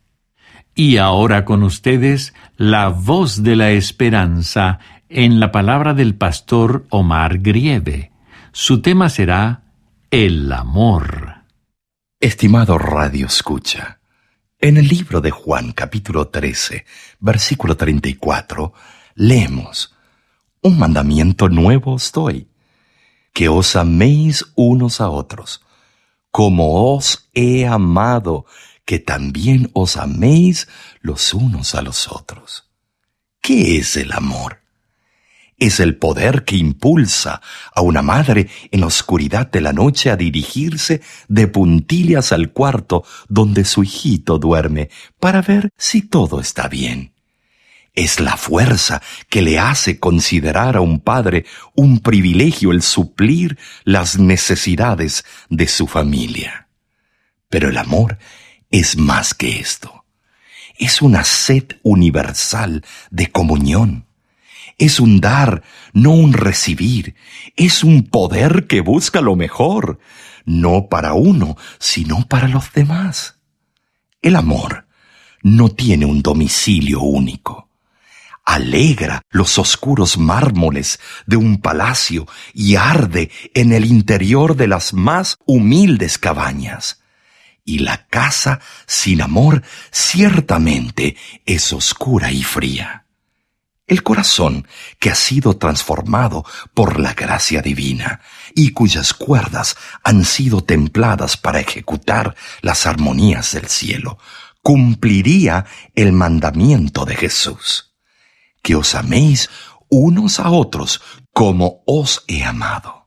Y 0.74 0.96
ahora 0.96 1.44
con 1.44 1.62
ustedes 1.62 2.32
la 2.56 2.88
voz 2.88 3.42
de 3.42 3.54
la 3.54 3.72
esperanza 3.72 4.78
en 5.10 5.40
la 5.40 5.52
palabra 5.52 5.92
del 5.92 6.14
pastor 6.14 6.86
Omar 6.88 7.40
Grieve. 7.40 8.12
Su 8.52 8.80
tema 8.80 9.10
será 9.10 9.64
el 10.10 10.50
amor. 10.50 11.42
Estimado 12.18 12.78
Radio 12.78 13.26
Escucha, 13.26 13.98
en 14.58 14.78
el 14.78 14.88
libro 14.88 15.20
de 15.20 15.32
Juan 15.32 15.72
capítulo 15.72 16.28
13, 16.28 16.86
versículo 17.20 17.76
34, 17.76 18.72
leemos, 19.16 19.94
Un 20.62 20.78
mandamiento 20.78 21.50
nuevo 21.50 21.92
os 21.92 22.10
doy, 22.10 22.48
que 23.34 23.50
os 23.50 23.76
améis 23.76 24.46
unos 24.54 25.02
a 25.02 25.10
otros 25.10 25.63
como 26.34 26.96
os 26.96 27.30
he 27.32 27.64
amado, 27.64 28.44
que 28.84 28.98
también 28.98 29.70
os 29.72 29.96
améis 29.96 30.66
los 31.00 31.32
unos 31.32 31.76
a 31.76 31.80
los 31.80 32.10
otros. 32.10 32.72
¿Qué 33.40 33.78
es 33.78 33.96
el 33.96 34.10
amor? 34.10 34.58
Es 35.58 35.78
el 35.78 35.96
poder 35.96 36.44
que 36.44 36.56
impulsa 36.56 37.40
a 37.72 37.82
una 37.82 38.02
madre 38.02 38.48
en 38.72 38.80
la 38.80 38.88
oscuridad 38.88 39.48
de 39.48 39.60
la 39.60 39.72
noche 39.72 40.10
a 40.10 40.16
dirigirse 40.16 41.02
de 41.28 41.46
puntillas 41.46 42.32
al 42.32 42.50
cuarto 42.50 43.04
donde 43.28 43.64
su 43.64 43.84
hijito 43.84 44.40
duerme 44.40 44.90
para 45.20 45.40
ver 45.40 45.70
si 45.78 46.02
todo 46.02 46.40
está 46.40 46.66
bien 46.66 47.13
es 47.94 48.18
la 48.18 48.36
fuerza 48.36 49.02
que 49.30 49.40
le 49.40 49.58
hace 49.58 50.00
considerar 50.00 50.76
a 50.76 50.80
un 50.80 50.98
padre 50.98 51.46
un 51.74 52.00
privilegio 52.00 52.72
el 52.72 52.82
suplir 52.82 53.56
las 53.84 54.18
necesidades 54.18 55.24
de 55.48 55.68
su 55.68 55.86
familia. 55.86 56.68
Pero 57.48 57.68
el 57.68 57.78
amor 57.78 58.18
es 58.70 58.96
más 58.96 59.32
que 59.32 59.60
esto. 59.60 60.04
Es 60.76 61.02
una 61.02 61.22
sed 61.22 61.76
universal 61.84 62.84
de 63.10 63.30
comunión. 63.30 64.06
Es 64.76 64.98
un 64.98 65.20
dar, 65.20 65.62
no 65.92 66.10
un 66.10 66.32
recibir. 66.32 67.14
Es 67.54 67.84
un 67.84 68.02
poder 68.02 68.66
que 68.66 68.80
busca 68.80 69.20
lo 69.20 69.36
mejor, 69.36 70.00
no 70.44 70.88
para 70.88 71.14
uno, 71.14 71.56
sino 71.78 72.26
para 72.26 72.48
los 72.48 72.72
demás. 72.72 73.38
El 74.20 74.34
amor 74.34 74.88
no 75.42 75.68
tiene 75.68 76.06
un 76.06 76.22
domicilio 76.22 77.02
único 77.02 77.63
alegra 78.44 79.22
los 79.30 79.58
oscuros 79.58 80.18
mármoles 80.18 81.00
de 81.26 81.36
un 81.36 81.60
palacio 81.60 82.26
y 82.52 82.76
arde 82.76 83.30
en 83.54 83.72
el 83.72 83.86
interior 83.86 84.56
de 84.56 84.68
las 84.68 84.92
más 84.92 85.38
humildes 85.46 86.18
cabañas. 86.18 87.00
Y 87.64 87.78
la 87.78 88.06
casa 88.08 88.60
sin 88.86 89.22
amor 89.22 89.62
ciertamente 89.90 91.16
es 91.46 91.72
oscura 91.72 92.30
y 92.30 92.42
fría. 92.42 93.06
El 93.86 94.02
corazón 94.02 94.66
que 94.98 95.10
ha 95.10 95.14
sido 95.14 95.56
transformado 95.56 96.44
por 96.72 97.00
la 97.00 97.14
gracia 97.14 97.60
divina 97.60 98.20
y 98.54 98.70
cuyas 98.70 99.12
cuerdas 99.12 99.76
han 100.02 100.24
sido 100.24 100.62
templadas 100.62 101.36
para 101.36 101.60
ejecutar 101.60 102.34
las 102.62 102.86
armonías 102.86 103.52
del 103.52 103.68
cielo, 103.68 104.18
cumpliría 104.62 105.66
el 105.94 106.12
mandamiento 106.12 107.04
de 107.04 107.16
Jesús 107.16 107.93
que 108.64 108.74
os 108.74 108.96
améis 108.96 109.50
unos 109.90 110.40
a 110.40 110.50
otros 110.50 111.02
como 111.32 111.84
os 111.86 112.24
he 112.26 112.42
amado. 112.42 113.06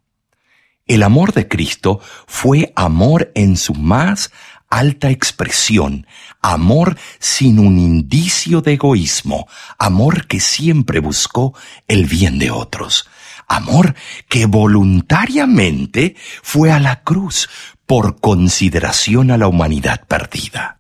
El 0.86 1.04
amor 1.04 1.34
de 1.34 1.50
Cristo 1.50 2.00
fue 2.28 2.72
amor 2.76 3.32
en 3.36 3.58
su 3.58 3.74
más 3.74 4.32
alta 4.70 5.10
expresión, 5.10 6.06
amor 6.42 6.98
sin 7.20 7.60
un 7.60 7.80
indicio 7.80 8.62
de 8.62 8.74
egoísmo, 8.74 9.48
amor 9.80 10.28
que 10.28 10.40
siempre 10.40 11.00
buscó 11.00 11.56
el 11.88 12.06
bien 12.06 12.38
de 12.38 12.52
otros, 12.52 13.10
amor 13.48 13.96
que 14.30 14.46
voluntariamente 14.46 16.16
fue 16.44 16.72
a 16.72 16.80
la 16.80 17.04
cruz 17.04 17.50
por 17.86 18.20
consideración 18.20 19.32
a 19.32 19.38
la 19.38 19.48
humanidad 19.48 20.06
perdida. 20.08 20.77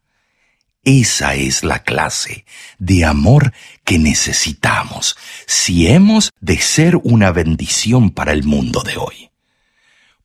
Esa 0.89 1.35
es 1.35 1.65
la 1.65 1.79
clase 1.79 2.45
de 2.79 3.03
amor 3.03 3.51
que 3.83 3.99
necesitamos 3.99 5.17
si 5.45 5.85
hemos 5.87 6.31
de 6.39 6.57
ser 6.59 6.95
una 7.03 7.33
bendición 7.33 8.09
para 8.09 8.31
el 8.31 8.45
mundo 8.45 8.83
de 8.83 8.95
hoy. 8.95 9.31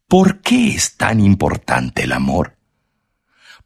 ¿Por 0.07 0.41
qué 0.41 0.69
es 0.69 0.97
tan 0.97 1.19
importante 1.19 2.05
el 2.05 2.13
amor? 2.13 2.59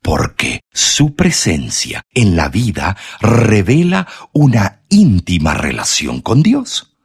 Porque 0.00 0.60
su 0.72 1.14
presencia 1.14 2.02
en 2.14 2.34
la 2.34 2.48
vida 2.48 2.96
revela 3.20 4.08
una 4.32 4.80
íntima 4.88 5.52
relación 5.52 6.22
con 6.22 6.42
Dios. 6.42 6.96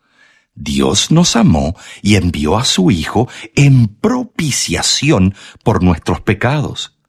Dios 0.55 1.11
nos 1.11 1.35
amó 1.35 1.75
y 2.01 2.15
envió 2.15 2.57
a 2.57 2.63
su 2.63 2.91
Hijo 2.91 3.27
en 3.57 3.89
propiciación 3.89 5.35
por 5.65 5.83
nuestros 5.83 6.21
pecados. 6.21 7.00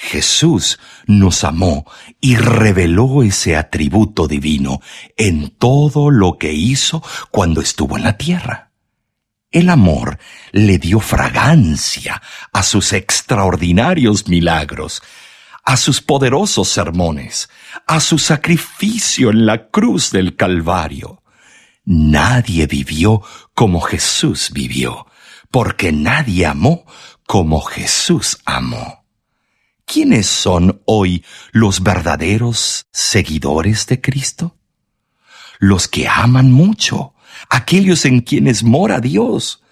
Jesús 0.00 0.78
nos 1.08 1.42
amó 1.42 1.84
y 2.20 2.36
reveló 2.36 3.24
ese 3.24 3.56
atributo 3.56 4.28
divino 4.28 4.80
en 5.16 5.50
todo 5.50 6.12
lo 6.12 6.38
que 6.38 6.52
hizo 6.52 7.02
cuando 7.32 7.60
estuvo 7.60 7.96
en 7.96 8.04
la 8.04 8.16
tierra. 8.16 8.70
El 9.50 9.70
amor 9.70 10.20
le 10.52 10.78
dio 10.78 11.00
fragancia 11.00 12.22
a 12.52 12.62
sus 12.62 12.92
extraordinarios 12.92 14.28
milagros, 14.28 15.02
a 15.64 15.76
sus 15.76 16.00
poderosos 16.00 16.68
sermones, 16.68 17.50
a 17.84 17.98
su 17.98 18.18
sacrificio 18.18 19.30
en 19.30 19.46
la 19.46 19.66
cruz 19.66 20.12
del 20.12 20.36
Calvario. 20.36 21.24
Nadie 21.84 22.68
vivió 22.68 23.20
como 23.52 23.80
Jesús 23.80 24.50
vivió, 24.52 25.08
porque 25.50 25.90
nadie 25.90 26.46
amó 26.46 26.86
como 27.26 27.60
Jesús 27.62 28.38
amó. 28.44 28.97
¿Quiénes 29.90 30.26
son 30.26 30.82
hoy 30.84 31.24
los 31.50 31.82
verdaderos 31.82 32.84
seguidores 32.92 33.86
de 33.86 34.02
Cristo? 34.02 34.58
Los 35.58 35.88
que 35.88 36.06
aman 36.06 36.52
mucho, 36.52 37.14
aquellos 37.48 38.04
en 38.04 38.20
quienes 38.20 38.62
mora 38.62 39.00
Dios. 39.00 39.62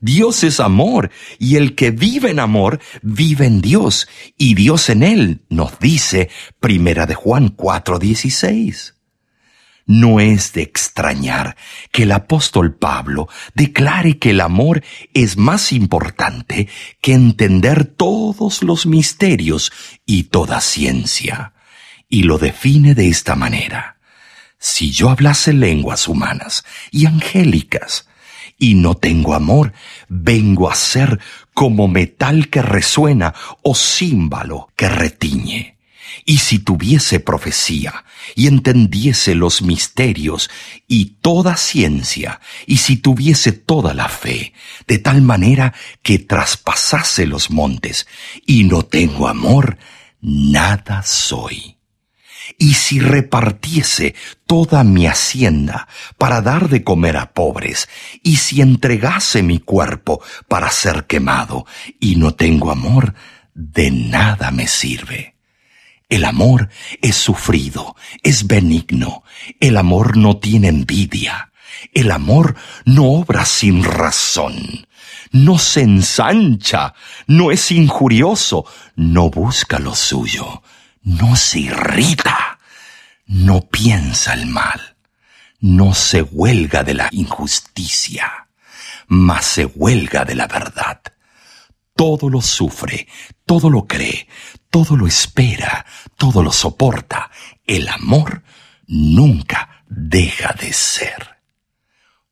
Dios 0.00 0.42
es 0.42 0.58
amor 0.58 1.12
y 1.38 1.54
el 1.54 1.76
que 1.76 1.92
vive 1.92 2.32
en 2.32 2.40
amor 2.40 2.80
vive 3.02 3.46
en 3.46 3.60
Dios 3.60 4.08
y 4.36 4.56
Dios 4.56 4.90
en 4.90 5.04
él, 5.04 5.44
nos 5.48 5.78
dice 5.78 6.30
Primera 6.58 7.06
de 7.06 7.14
Juan 7.14 7.54
4:16. 7.56 8.99
No 9.92 10.20
es 10.20 10.52
de 10.52 10.62
extrañar 10.62 11.56
que 11.90 12.04
el 12.04 12.12
apóstol 12.12 12.76
Pablo 12.76 13.28
declare 13.54 14.20
que 14.20 14.30
el 14.30 14.40
amor 14.40 14.84
es 15.14 15.36
más 15.36 15.72
importante 15.72 16.68
que 17.00 17.12
entender 17.12 17.86
todos 17.86 18.62
los 18.62 18.86
misterios 18.86 19.72
y 20.06 20.24
toda 20.30 20.60
ciencia, 20.60 21.54
y 22.08 22.22
lo 22.22 22.38
define 22.38 22.94
de 22.94 23.08
esta 23.08 23.34
manera. 23.34 23.96
Si 24.60 24.92
yo 24.92 25.10
hablase 25.10 25.52
lenguas 25.52 26.06
humanas 26.06 26.64
y 26.92 27.06
angélicas, 27.06 28.06
y 28.60 28.76
no 28.76 28.94
tengo 28.94 29.34
amor, 29.34 29.72
vengo 30.08 30.70
a 30.70 30.76
ser 30.76 31.18
como 31.52 31.88
metal 31.88 32.48
que 32.48 32.62
resuena 32.62 33.34
o 33.62 33.74
címbalo 33.74 34.68
que 34.76 34.88
retiñe. 34.88 35.79
Y 36.24 36.38
si 36.38 36.58
tuviese 36.58 37.20
profecía 37.20 38.04
y 38.34 38.46
entendiese 38.46 39.34
los 39.34 39.62
misterios 39.62 40.50
y 40.86 41.16
toda 41.20 41.56
ciencia, 41.56 42.40
y 42.66 42.78
si 42.78 42.96
tuviese 42.96 43.52
toda 43.52 43.94
la 43.94 44.08
fe, 44.08 44.52
de 44.86 44.98
tal 44.98 45.22
manera 45.22 45.74
que 46.02 46.18
traspasase 46.18 47.26
los 47.26 47.50
montes, 47.50 48.06
y 48.46 48.64
no 48.64 48.84
tengo 48.84 49.28
amor, 49.28 49.78
nada 50.20 51.02
soy. 51.02 51.76
Y 52.58 52.74
si 52.74 53.00
repartiese 53.00 54.14
toda 54.46 54.82
mi 54.84 55.06
hacienda 55.06 55.88
para 56.18 56.40
dar 56.40 56.68
de 56.68 56.82
comer 56.82 57.16
a 57.16 57.32
pobres, 57.32 57.88
y 58.22 58.36
si 58.36 58.60
entregase 58.60 59.42
mi 59.42 59.60
cuerpo 59.60 60.22
para 60.48 60.70
ser 60.70 61.06
quemado, 61.06 61.66
y 61.98 62.16
no 62.16 62.34
tengo 62.34 62.70
amor, 62.70 63.14
de 63.54 63.90
nada 63.90 64.50
me 64.50 64.66
sirve. 64.66 65.29
El 66.10 66.24
amor 66.24 66.68
es 67.02 67.14
sufrido, 67.14 67.94
es 68.24 68.48
benigno, 68.48 69.22
el 69.60 69.76
amor 69.76 70.16
no 70.16 70.38
tiene 70.38 70.66
envidia, 70.66 71.52
el 71.94 72.10
amor 72.10 72.56
no 72.84 73.04
obra 73.04 73.44
sin 73.44 73.84
razón, 73.84 74.88
no 75.30 75.56
se 75.56 75.82
ensancha, 75.82 76.94
no 77.28 77.52
es 77.52 77.70
injurioso, 77.70 78.66
no 78.96 79.30
busca 79.30 79.78
lo 79.78 79.94
suyo, 79.94 80.64
no 81.04 81.36
se 81.36 81.60
irrita, 81.60 82.58
no 83.26 83.60
piensa 83.60 84.34
el 84.34 84.46
mal, 84.46 84.96
no 85.60 85.94
se 85.94 86.22
huelga 86.22 86.82
de 86.82 86.94
la 86.94 87.08
injusticia, 87.12 88.48
mas 89.06 89.44
se 89.46 89.64
huelga 89.64 90.24
de 90.24 90.34
la 90.34 90.48
verdad. 90.48 91.00
Todo 92.00 92.30
lo 92.30 92.40
sufre, 92.40 93.06
todo 93.44 93.68
lo 93.68 93.86
cree, 93.86 94.26
todo 94.70 94.96
lo 94.96 95.06
espera, 95.06 95.84
todo 96.16 96.42
lo 96.42 96.50
soporta. 96.50 97.30
El 97.66 97.88
amor 97.88 98.42
nunca 98.86 99.84
deja 99.86 100.54
de 100.58 100.72
ser. 100.72 101.42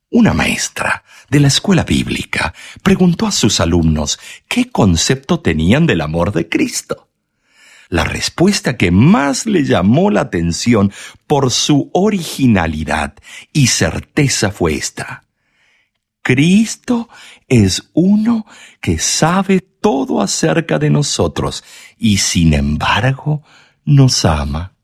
Una 0.09 0.33
maestra 0.33 1.03
de 1.29 1.39
la 1.39 1.49
escuela 1.49 1.83
bíblica 1.83 2.51
preguntó 2.81 3.27
a 3.27 3.31
sus 3.31 3.59
alumnos 3.59 4.19
qué 4.47 4.71
concepto 4.71 5.39
tenían 5.41 5.85
del 5.85 6.01
amor 6.01 6.31
de 6.31 6.49
Cristo. 6.49 7.11
La 7.89 8.05
respuesta 8.05 8.75
que 8.75 8.89
más 8.89 9.45
le 9.45 9.65
llamó 9.65 10.09
la 10.09 10.21
atención 10.21 10.91
por 11.27 11.51
su 11.51 11.91
originalidad 11.93 13.13
y 13.53 13.67
certeza 13.67 14.49
fue 14.49 14.73
esta. 14.73 15.28
Cristo 16.21 17.09
es 17.47 17.89
uno 17.93 18.45
que 18.81 18.99
sabe 18.99 19.61
todo 19.61 20.21
acerca 20.21 20.77
de 20.79 20.89
nosotros 20.89 21.63
y 21.97 22.17
sin 22.17 22.53
embargo 22.53 23.43
nos 23.85 24.25
ama. 24.25 24.75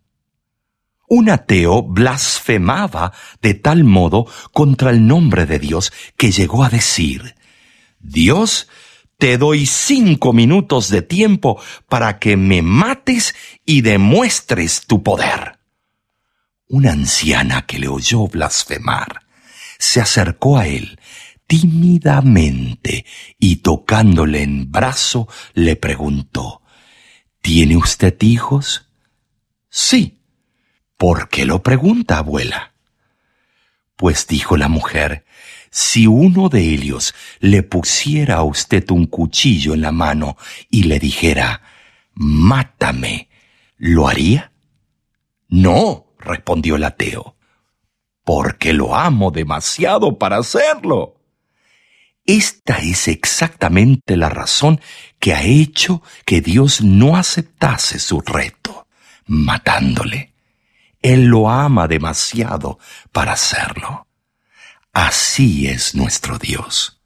Un 1.08 1.30
ateo 1.30 1.84
blasfemaba 1.84 3.14
de 3.42 3.54
tal 3.54 3.84
modo 3.84 4.26
contra 4.52 4.90
el 4.90 5.06
nombre 5.06 5.46
de 5.46 5.60
Dios 5.60 5.94
que 6.18 6.32
llegó 6.32 6.64
a 6.64 6.70
decir, 6.70 7.36
Dios, 8.00 8.68
te 9.18 9.38
doy 9.38 9.66
cinco 9.66 10.34
minutos 10.34 10.90
de 10.90 11.02
tiempo 11.02 11.62
para 11.88 12.20
que 12.20 12.38
me 12.38 12.62
mates 12.62 13.36
y 13.66 13.82
demuestres 13.82 14.86
tu 14.88 15.04
poder. 15.04 15.60
Una 16.68 16.92
anciana 16.92 17.66
que 17.66 17.78
le 17.78 17.88
oyó 17.88 18.28
blasfemar 18.28 19.22
se 19.78 20.02
acercó 20.02 20.58
a 20.58 20.68
él 20.68 21.00
tímidamente 21.48 23.06
y 23.40 23.58
tocándole 23.58 24.44
en 24.44 24.72
brazo 24.72 25.28
le 25.54 25.76
preguntó, 25.76 26.62
¿Tiene 27.46 27.78
usted 27.78 28.18
hijos? 28.24 28.90
Sí. 29.70 30.20
¿Por 30.98 31.30
qué 31.30 31.46
lo 31.46 31.62
pregunta, 31.62 32.18
abuela? 32.18 32.74
Pues 33.96 34.26
dijo 34.26 34.58
la 34.58 34.68
mujer, 34.68 35.26
si 35.70 36.08
uno 36.08 36.50
de 36.50 36.62
ellos 36.62 37.14
le 37.40 37.62
pusiera 37.62 38.38
a 38.38 38.44
usted 38.44 38.90
un 38.90 39.06
cuchillo 39.06 39.76
en 39.76 39.82
la 39.82 39.92
mano 39.92 40.38
y 40.72 40.86
le 40.86 40.98
dijera, 40.98 41.62
mátame, 42.16 43.30
¿lo 43.78 44.08
haría? 44.08 44.52
No, 45.48 46.08
respondió 46.18 46.78
el 46.78 46.84
ateo, 46.84 47.36
porque 48.24 48.74
lo 48.74 48.96
amo 48.96 49.30
demasiado 49.30 50.18
para 50.18 50.38
hacerlo. 50.38 51.15
Esta 52.26 52.80
es 52.80 53.08
exactamente 53.08 54.18
la 54.18 54.30
razón 54.30 54.82
que 55.20 55.34
ha 55.34 55.44
hecho 55.44 56.02
que 56.26 56.42
Dios 56.42 56.82
no 56.82 57.18
aceptase 57.18 58.00
su 58.00 58.20
reto, 58.22 58.88
matándole. 59.28 60.34
Él 61.04 61.26
lo 61.26 61.50
ama 61.50 61.88
demasiado 61.88 62.80
para 63.12 63.34
hacerlo. 63.34 64.08
Así 64.92 65.68
es 65.68 65.94
nuestro 65.94 66.40
Dios. 66.40 67.00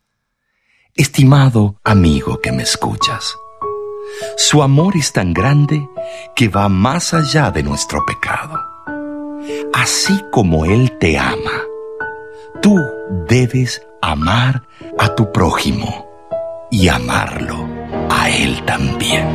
Estimado 0.96 1.82
amigo 1.84 2.40
que 2.40 2.54
me 2.54 2.64
escuchas, 2.64 3.36
su 4.38 4.64
amor 4.64 4.96
es 4.96 5.12
tan 5.12 5.34
grande 5.34 5.86
que 6.36 6.48
va 6.48 6.70
más 6.70 7.14
allá 7.14 7.52
de 7.52 7.64
nuestro 7.64 8.06
pecado. 8.06 8.58
Así 9.74 10.24
como 10.32 10.66
Él 10.66 10.98
te 10.98 11.18
ama, 11.18 11.64
tú 12.62 12.78
debes 13.28 13.82
amar 14.02 14.69
a 15.00 15.16
tu 15.16 15.32
prójimo 15.32 16.06
y 16.70 16.90
amarlo 16.90 17.66
a 18.10 18.30
Él 18.30 18.64
también. 18.66 19.26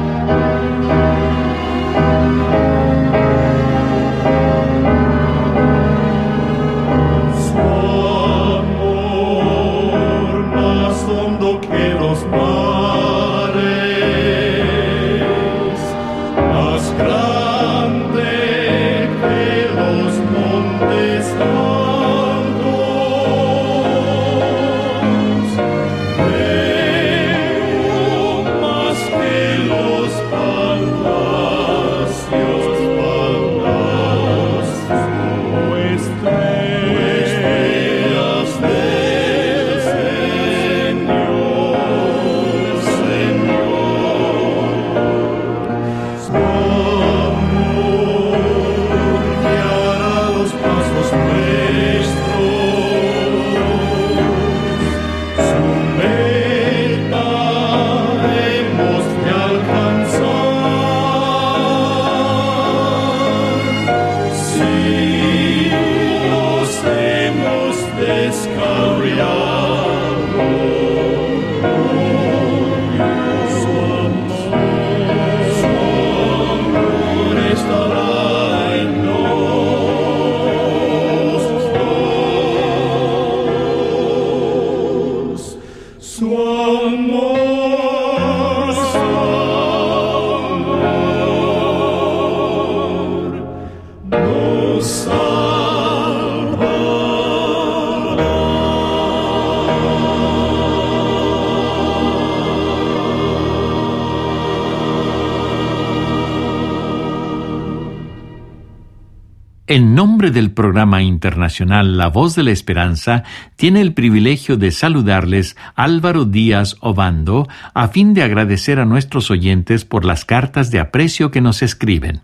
Del 110.30 110.50
programa 110.50 111.02
internacional 111.02 111.96
La 111.96 112.08
Voz 112.08 112.34
de 112.34 112.42
la 112.42 112.50
Esperanza, 112.50 113.24
tiene 113.56 113.80
el 113.80 113.94
privilegio 113.94 114.56
de 114.56 114.70
saludarles 114.70 115.56
Álvaro 115.74 116.24
Díaz 116.24 116.76
Obando 116.80 117.48
a 117.74 117.88
fin 117.88 118.14
de 118.14 118.22
agradecer 118.22 118.78
a 118.78 118.84
nuestros 118.84 119.30
oyentes 119.30 119.84
por 119.84 120.04
las 120.04 120.24
cartas 120.24 120.70
de 120.70 120.80
aprecio 120.80 121.30
que 121.30 121.40
nos 121.40 121.62
escriben. 121.62 122.22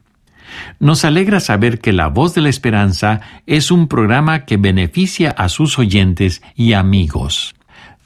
Nos 0.79 1.05
alegra 1.05 1.41
saber 1.41 1.81
que 1.81 1.93
La 1.93 2.09
Voz 2.09 2.35
de 2.35 2.41
la 2.41 2.49
Esperanza 2.49 3.21
es 3.47 3.71
un 3.71 3.89
programa 3.89 4.45
que 4.45 4.57
beneficia 4.57 5.31
a 5.31 5.49
sus 5.49 5.79
oyentes 5.79 6.43
y 6.55 6.73
amigos. 6.73 7.55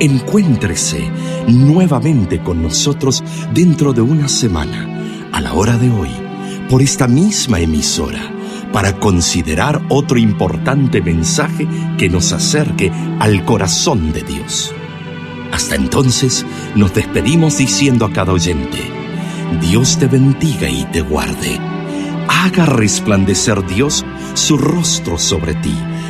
Encuéntrese 0.00 1.08
nuevamente 1.46 2.42
con 2.42 2.64
nosotros 2.64 3.22
dentro 3.54 3.92
de 3.92 4.00
una 4.00 4.26
semana, 4.26 4.88
a 5.30 5.40
la 5.40 5.52
hora 5.54 5.78
de 5.78 5.88
hoy, 5.88 6.10
por 6.68 6.82
esta 6.82 7.06
misma 7.06 7.60
emisora, 7.60 8.20
para 8.72 8.98
considerar 8.98 9.80
otro 9.88 10.18
importante 10.18 11.00
mensaje 11.00 11.68
que 11.96 12.08
nos 12.08 12.32
acerque 12.32 12.90
al 13.20 13.44
corazón 13.44 14.12
de 14.12 14.22
Dios. 14.22 14.74
Hasta 15.52 15.76
entonces, 15.76 16.44
nos 16.74 16.92
despedimos 16.92 17.58
diciendo 17.58 18.04
a 18.04 18.12
cada 18.12 18.32
oyente, 18.32 18.78
Dios 19.60 19.96
te 19.96 20.08
bendiga 20.08 20.68
y 20.68 20.82
te 20.86 21.02
guarde. 21.02 21.56
Haga 22.26 22.66
resplandecer 22.66 23.64
Dios 23.64 24.04
su 24.34 24.58
rostro 24.58 25.18
sobre 25.18 25.54
ti 25.54 25.72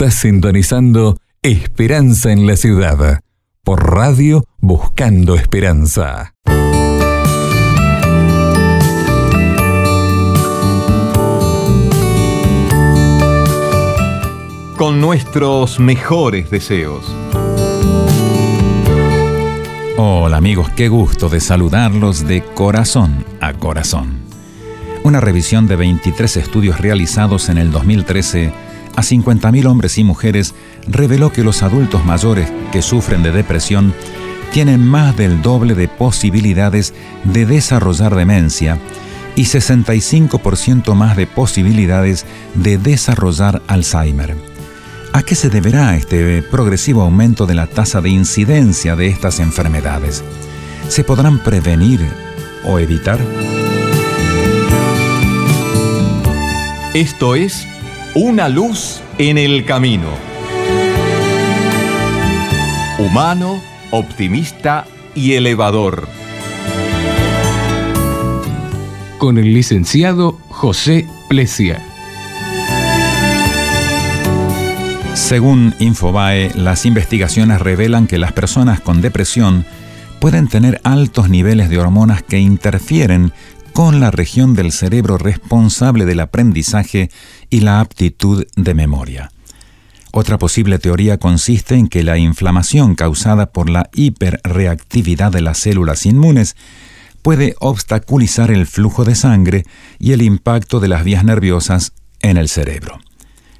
Estás 0.00 0.14
sintonizando 0.14 1.18
Esperanza 1.42 2.32
en 2.32 2.46
la 2.46 2.56
Ciudad 2.56 3.20
por 3.62 3.92
Radio 3.92 4.46
Buscando 4.56 5.34
Esperanza. 5.34 6.32
Con 14.78 15.02
nuestros 15.02 15.78
mejores 15.78 16.50
deseos. 16.50 17.04
Hola 19.98 20.38
amigos, 20.38 20.70
qué 20.70 20.88
gusto 20.88 21.28
de 21.28 21.40
saludarlos 21.40 22.26
de 22.26 22.42
corazón 22.42 23.26
a 23.42 23.52
corazón. 23.52 24.20
Una 25.04 25.20
revisión 25.20 25.66
de 25.66 25.76
23 25.76 26.38
estudios 26.38 26.80
realizados 26.80 27.50
en 27.50 27.58
el 27.58 27.70
2013 27.70 28.69
a 28.96 29.02
50.000 29.02 29.66
hombres 29.66 29.98
y 29.98 30.04
mujeres 30.04 30.54
reveló 30.86 31.32
que 31.32 31.44
los 31.44 31.62
adultos 31.62 32.04
mayores 32.04 32.50
que 32.72 32.82
sufren 32.82 33.22
de 33.22 33.32
depresión 33.32 33.94
tienen 34.52 34.84
más 34.84 35.16
del 35.16 35.42
doble 35.42 35.74
de 35.74 35.88
posibilidades 35.88 36.92
de 37.24 37.46
desarrollar 37.46 38.14
demencia 38.14 38.78
y 39.36 39.44
65% 39.44 40.94
más 40.94 41.16
de 41.16 41.26
posibilidades 41.26 42.26
de 42.54 42.78
desarrollar 42.78 43.62
Alzheimer. 43.68 44.36
¿A 45.12 45.22
qué 45.22 45.34
se 45.34 45.50
deberá 45.50 45.96
este 45.96 46.42
progresivo 46.42 47.02
aumento 47.02 47.46
de 47.46 47.54
la 47.54 47.66
tasa 47.66 48.00
de 48.00 48.10
incidencia 48.10 48.96
de 48.96 49.08
estas 49.08 49.40
enfermedades? 49.40 50.22
¿Se 50.88 51.04
podrán 51.04 51.38
prevenir 51.38 52.00
o 52.64 52.78
evitar? 52.78 53.20
Esto 56.94 57.34
es 57.34 57.66
Una 58.14 58.48
luz 58.48 59.00
en 59.18 59.38
el 59.38 59.64
camino. 59.64 60.08
Humano, 62.98 63.62
optimista 63.92 64.84
y 65.14 65.34
elevador. 65.34 66.08
Con 69.18 69.38
el 69.38 69.54
licenciado 69.54 70.40
José 70.48 71.06
Plesia. 71.28 71.86
Según 75.14 75.76
Infobae, 75.78 76.50
las 76.56 76.86
investigaciones 76.86 77.60
revelan 77.60 78.08
que 78.08 78.18
las 78.18 78.32
personas 78.32 78.80
con 78.80 79.02
depresión 79.02 79.64
pueden 80.18 80.48
tener 80.48 80.80
altos 80.82 81.30
niveles 81.30 81.70
de 81.70 81.78
hormonas 81.78 82.24
que 82.24 82.40
interfieren 82.40 83.32
con 83.72 84.00
la 84.00 84.10
región 84.10 84.54
del 84.54 84.72
cerebro 84.72 85.18
responsable 85.18 86.04
del 86.04 86.20
aprendizaje 86.20 87.10
y 87.48 87.60
la 87.60 87.80
aptitud 87.80 88.46
de 88.56 88.74
memoria. 88.74 89.30
Otra 90.12 90.38
posible 90.38 90.78
teoría 90.78 91.18
consiste 91.18 91.76
en 91.76 91.88
que 91.88 92.02
la 92.02 92.18
inflamación 92.18 92.94
causada 92.94 93.52
por 93.52 93.70
la 93.70 93.88
hiperreactividad 93.94 95.30
de 95.30 95.40
las 95.40 95.58
células 95.58 96.04
inmunes 96.04 96.56
puede 97.22 97.54
obstaculizar 97.60 98.50
el 98.50 98.66
flujo 98.66 99.04
de 99.04 99.14
sangre 99.14 99.64
y 99.98 100.12
el 100.12 100.22
impacto 100.22 100.80
de 100.80 100.88
las 100.88 101.04
vías 101.04 101.24
nerviosas 101.24 101.92
en 102.20 102.36
el 102.38 102.48
cerebro. 102.48 102.98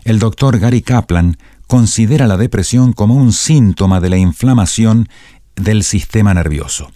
El 0.05 0.19
doctor 0.19 0.59
Gary 0.59 0.83
Kaplan 0.83 1.37
considera 1.67 2.27
la 2.27 2.37
depresión 2.37 2.93
como 2.93 3.15
un 3.15 3.33
síntoma 3.33 4.01
de 4.01 4.09
la 4.09 4.17
inflamación 4.17 5.09
del 5.55 5.85
sistema 5.85 6.35
nervioso. 6.35 6.91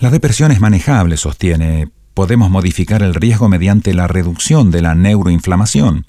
La 0.00 0.10
depresión 0.10 0.50
es 0.50 0.60
manejable, 0.60 1.16
sostiene, 1.16 1.88
podemos 2.14 2.50
modificar 2.50 3.02
el 3.02 3.14
riesgo 3.14 3.48
mediante 3.48 3.94
la 3.94 4.06
reducción 4.06 4.70
de 4.70 4.82
la 4.82 4.94
neuroinflamación. 4.94 6.06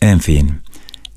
En 0.00 0.20
fin, 0.20 0.62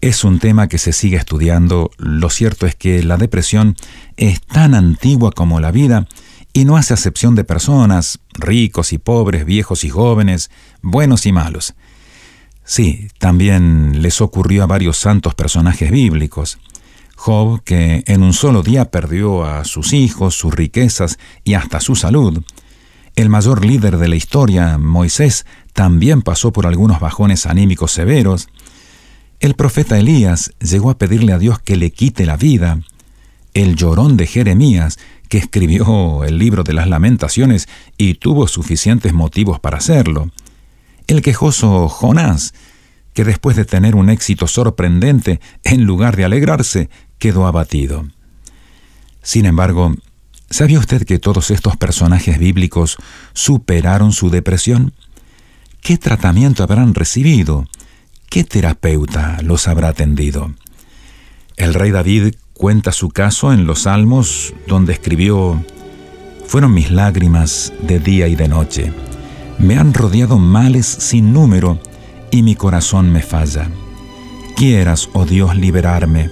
es 0.01 0.23
un 0.23 0.39
tema 0.39 0.67
que 0.67 0.77
se 0.77 0.93
sigue 0.93 1.17
estudiando. 1.17 1.91
Lo 1.97 2.29
cierto 2.29 2.65
es 2.67 2.75
que 2.75 3.03
la 3.03 3.17
depresión 3.17 3.75
es 4.15 4.41
tan 4.41 4.73
antigua 4.75 5.31
como 5.31 5.59
la 5.59 5.71
vida 5.71 6.07
y 6.53 6.65
no 6.65 6.77
hace 6.77 6.93
acepción 6.93 7.35
de 7.35 7.43
personas, 7.43 8.19
ricos 8.33 8.93
y 8.93 8.97
pobres, 8.97 9.45
viejos 9.45 9.83
y 9.83 9.89
jóvenes, 9.89 10.49
buenos 10.81 11.25
y 11.25 11.31
malos. 11.31 11.73
Sí, 12.63 13.07
también 13.17 14.01
les 14.01 14.21
ocurrió 14.21 14.63
a 14.63 14.67
varios 14.67 14.97
santos 14.97 15.35
personajes 15.35 15.89
bíblicos. 15.89 16.59
Job, 17.15 17.63
que 17.63 18.03
en 18.05 18.23
un 18.23 18.33
solo 18.33 18.61
día 18.61 18.91
perdió 18.91 19.43
a 19.45 19.65
sus 19.65 19.93
hijos, 19.93 20.35
sus 20.35 20.53
riquezas 20.53 21.17
y 21.43 21.55
hasta 21.55 21.79
su 21.79 21.95
salud. 21.95 22.43
El 23.17 23.29
mayor 23.29 23.65
líder 23.65 23.97
de 23.97 24.07
la 24.07 24.15
historia, 24.15 24.77
Moisés, 24.77 25.47
también 25.73 26.21
pasó 26.21 26.53
por 26.53 26.67
algunos 26.67 26.99
bajones 26.99 27.47
anímicos 27.47 27.91
severos. 27.91 28.47
El 29.39 29.55
profeta 29.55 29.97
Elías 29.97 30.53
llegó 30.59 30.91
a 30.91 30.99
pedirle 30.99 31.33
a 31.33 31.39
Dios 31.39 31.57
que 31.57 31.77
le 31.77 31.89
quite 31.89 32.27
la 32.27 32.37
vida. 32.37 32.79
El 33.55 33.75
llorón 33.75 34.17
de 34.17 34.27
Jeremías, 34.27 34.99
que 35.29 35.39
escribió 35.39 36.25
el 36.25 36.37
libro 36.37 36.63
de 36.63 36.73
las 36.73 36.87
lamentaciones 36.87 37.67
y 37.97 38.13
tuvo 38.13 38.47
suficientes 38.47 39.13
motivos 39.13 39.59
para 39.59 39.77
hacerlo. 39.77 40.29
El 41.07 41.23
quejoso 41.23 41.89
Jonás, 41.89 42.53
que 43.15 43.23
después 43.23 43.57
de 43.57 43.65
tener 43.65 43.95
un 43.95 44.11
éxito 44.11 44.45
sorprendente, 44.45 45.41
en 45.63 45.85
lugar 45.85 46.17
de 46.17 46.25
alegrarse, 46.25 46.91
quedó 47.17 47.47
abatido. 47.47 48.05
Sin 49.23 49.47
embargo, 49.47 49.95
¿sabía 50.49 50.79
usted 50.79 51.05
que 51.05 51.19
todos 51.19 51.51
estos 51.51 51.77
personajes 51.77 52.39
bíblicos 52.39 52.97
superaron 53.33 54.11
su 54.11 54.29
depresión? 54.29 54.93
¿Qué 55.81 55.97
tratamiento 55.97 56.63
habrán 56.63 56.93
recibido? 56.93 57.67
¿Qué 58.29 58.43
terapeuta 58.43 59.37
los 59.41 59.67
habrá 59.67 59.89
atendido? 59.89 60.53
El 61.55 61.73
rey 61.73 61.91
David 61.91 62.35
cuenta 62.53 62.91
su 62.91 63.09
caso 63.09 63.53
en 63.53 63.65
los 63.65 63.83
Salmos, 63.83 64.53
donde 64.67 64.93
escribió, 64.93 65.63
Fueron 66.45 66.73
mis 66.73 66.91
lágrimas 66.91 67.73
de 67.81 67.99
día 67.99 68.27
y 68.27 68.35
de 68.35 68.47
noche. 68.47 68.93
Me 69.59 69.77
han 69.77 69.93
rodeado 69.93 70.37
males 70.37 70.85
sin 70.85 71.33
número 71.33 71.79
y 72.31 72.41
mi 72.41 72.55
corazón 72.55 73.11
me 73.11 73.21
falla. 73.21 73.69
Quieras, 74.55 75.09
oh 75.13 75.25
Dios, 75.25 75.55
liberarme, 75.55 76.29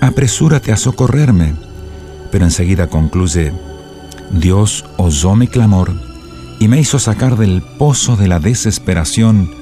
apresúrate 0.00 0.72
a 0.72 0.76
socorrerme. 0.76 1.54
Pero 2.34 2.46
enseguida 2.46 2.88
concluye, 2.88 3.52
Dios 4.32 4.84
oyó 4.96 5.36
mi 5.36 5.46
clamor 5.46 5.92
y 6.58 6.66
me 6.66 6.80
hizo 6.80 6.98
sacar 6.98 7.36
del 7.36 7.62
pozo 7.62 8.16
de 8.16 8.26
la 8.26 8.40
desesperación, 8.40 9.54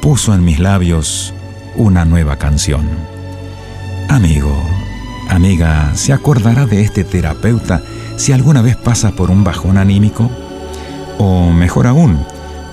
puso 0.00 0.32
en 0.32 0.42
mis 0.42 0.60
labios 0.60 1.34
una 1.76 2.06
nueva 2.06 2.36
canción. 2.36 2.88
Amigo, 4.08 4.50
amiga, 5.28 5.94
¿se 5.94 6.14
acordará 6.14 6.64
de 6.64 6.80
este 6.80 7.04
terapeuta 7.04 7.82
si 8.16 8.32
alguna 8.32 8.62
vez 8.62 8.76
pasa 8.76 9.10
por 9.10 9.30
un 9.30 9.44
bajón 9.44 9.76
anímico? 9.76 10.30
O 11.18 11.52
mejor 11.52 11.86
aún, 11.86 12.24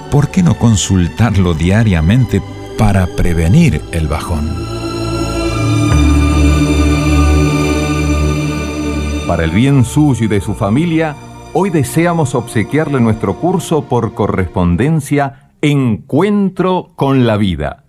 ¿por 0.10 0.30
qué 0.30 0.42
no 0.42 0.58
consultarlo 0.58 1.54
diariamente 1.54 2.42
para 2.78 3.08
prevenir 3.08 3.82
el 3.92 4.08
bajón? 4.08 4.77
Para 9.28 9.44
el 9.44 9.52
bien 9.52 9.84
suyo 9.84 10.24
y 10.24 10.30
de 10.30 10.40
su 10.40 10.56
familia, 10.56 11.14
hoy 11.52 11.70
deseamos 11.70 12.34
obsequiarle 12.34 13.02
nuestro 13.02 13.36
curso 13.36 13.84
por 13.84 14.14
correspondencia 14.14 15.52
Encuentro 15.62 16.94
con 16.96 17.28
la 17.28 17.36
vida. 17.36 17.84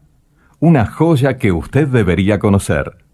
Una 0.59 0.85
joya 0.85 1.39
que 1.39 1.53
usted 1.53 1.87
debería 1.87 2.41
conocer. 2.41 3.05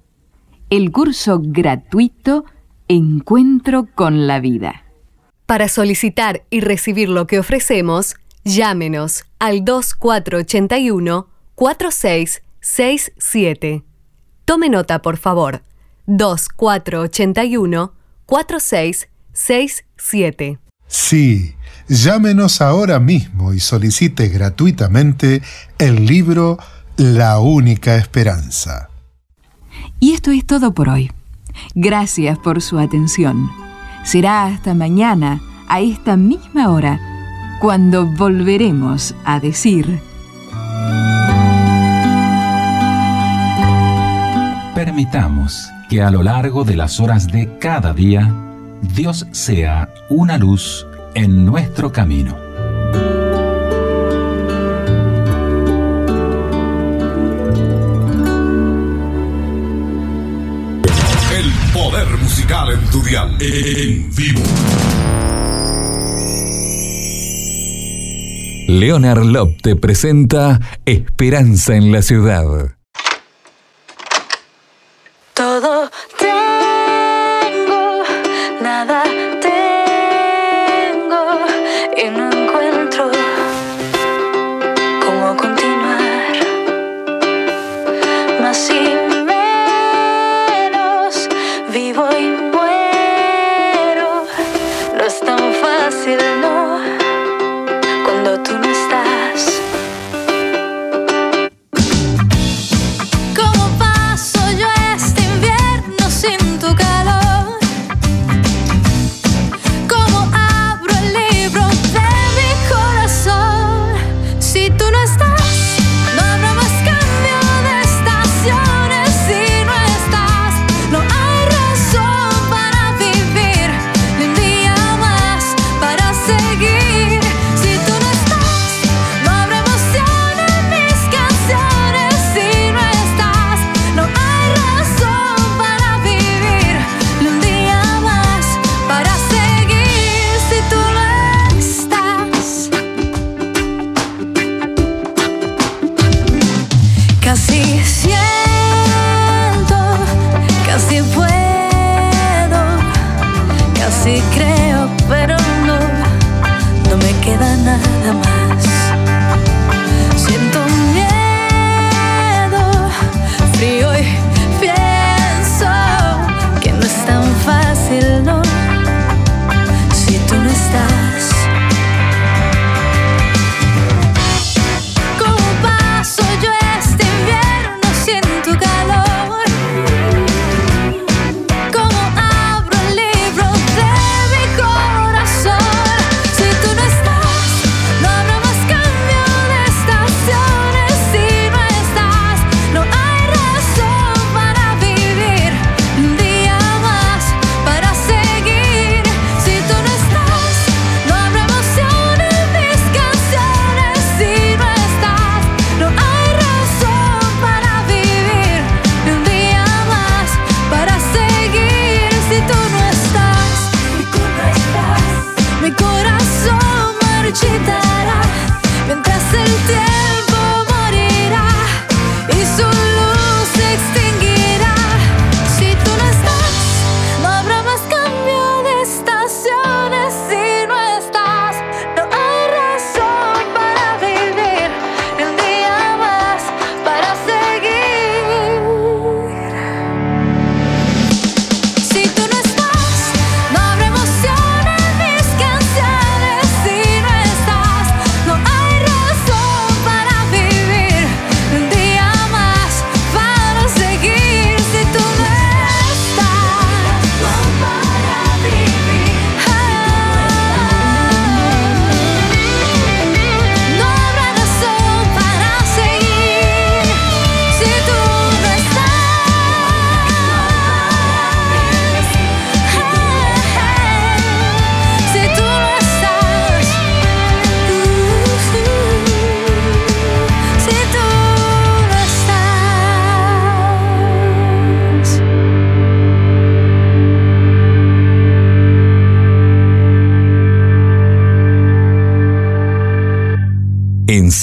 El 0.71 0.91
curso 0.91 1.39
gratuito 1.43 2.47
Encuentro 2.89 3.89
con 3.95 4.27
la 4.27 4.41
vida. 4.41 4.85
Para 5.45 5.69
solicitar 5.69 6.45
y 6.49 6.61
recibir 6.61 7.11
lo 7.11 7.27
que 7.27 7.39
ofrecemos, 7.39 8.15
llámenos 8.43 9.27
al 9.39 9.67
2481 9.67 11.29
4667. 11.57 13.85
Tome 14.47 14.71
nota, 14.71 15.03
por 15.03 15.19
favor. 15.19 15.61
2481 16.07 18.04
4667. 18.27 20.59
Sí, 20.87 21.57
llámenos 21.89 22.61
ahora 22.61 23.01
mismo 23.01 23.53
y 23.53 23.59
solicite 23.61 24.29
gratuitamente 24.29 25.43
el 25.79 26.07
libro 26.07 26.59
La 26.97 27.41
única 27.41 27.97
esperanza. 27.97 28.89
Y 30.01 30.13
esto 30.13 30.31
es 30.31 30.47
todo 30.47 30.73
por 30.73 30.89
hoy. 30.89 31.11
Gracias 31.75 32.39
por 32.39 32.63
su 32.63 32.79
atención. 32.79 33.51
Será 34.05 34.47
hasta 34.47 34.75
mañana, 34.75 35.43
a 35.69 35.81
esta 35.81 36.17
misma 36.17 36.71
hora, 36.71 37.01
cuando 37.61 38.07
volveremos 38.07 39.15
a 39.25 39.41
decir... 39.41 40.01
Permitamos 44.75 45.74
que 45.95 46.03
a 46.03 46.11
lo 46.11 46.25
largo 46.25 46.65
de 46.65 46.75
las 46.75 46.99
horas 46.99 47.29
de 47.29 47.57
cada 47.61 47.93
día, 47.93 48.35
Dios 48.97 49.29
sea 49.31 49.95
una 50.09 50.39
luz 50.39 50.85
en 51.15 51.47
nuestro 51.47 51.93
camino. 51.93 52.37
El 61.33 61.53
poder 61.73 62.09
musical 62.21 62.73
en 62.73 62.91
tu 62.91 63.01
dial. 63.01 63.37
En 63.41 64.11
vivo. 64.17 64.43
Leonard 68.67 69.25
Lop 69.27 69.63
te 69.63 69.77
presenta 69.77 70.61
Esperanza 70.85 71.77
en 71.77 71.93
la 71.93 72.03
Ciudad. 72.03 72.75
Todo 75.45 75.91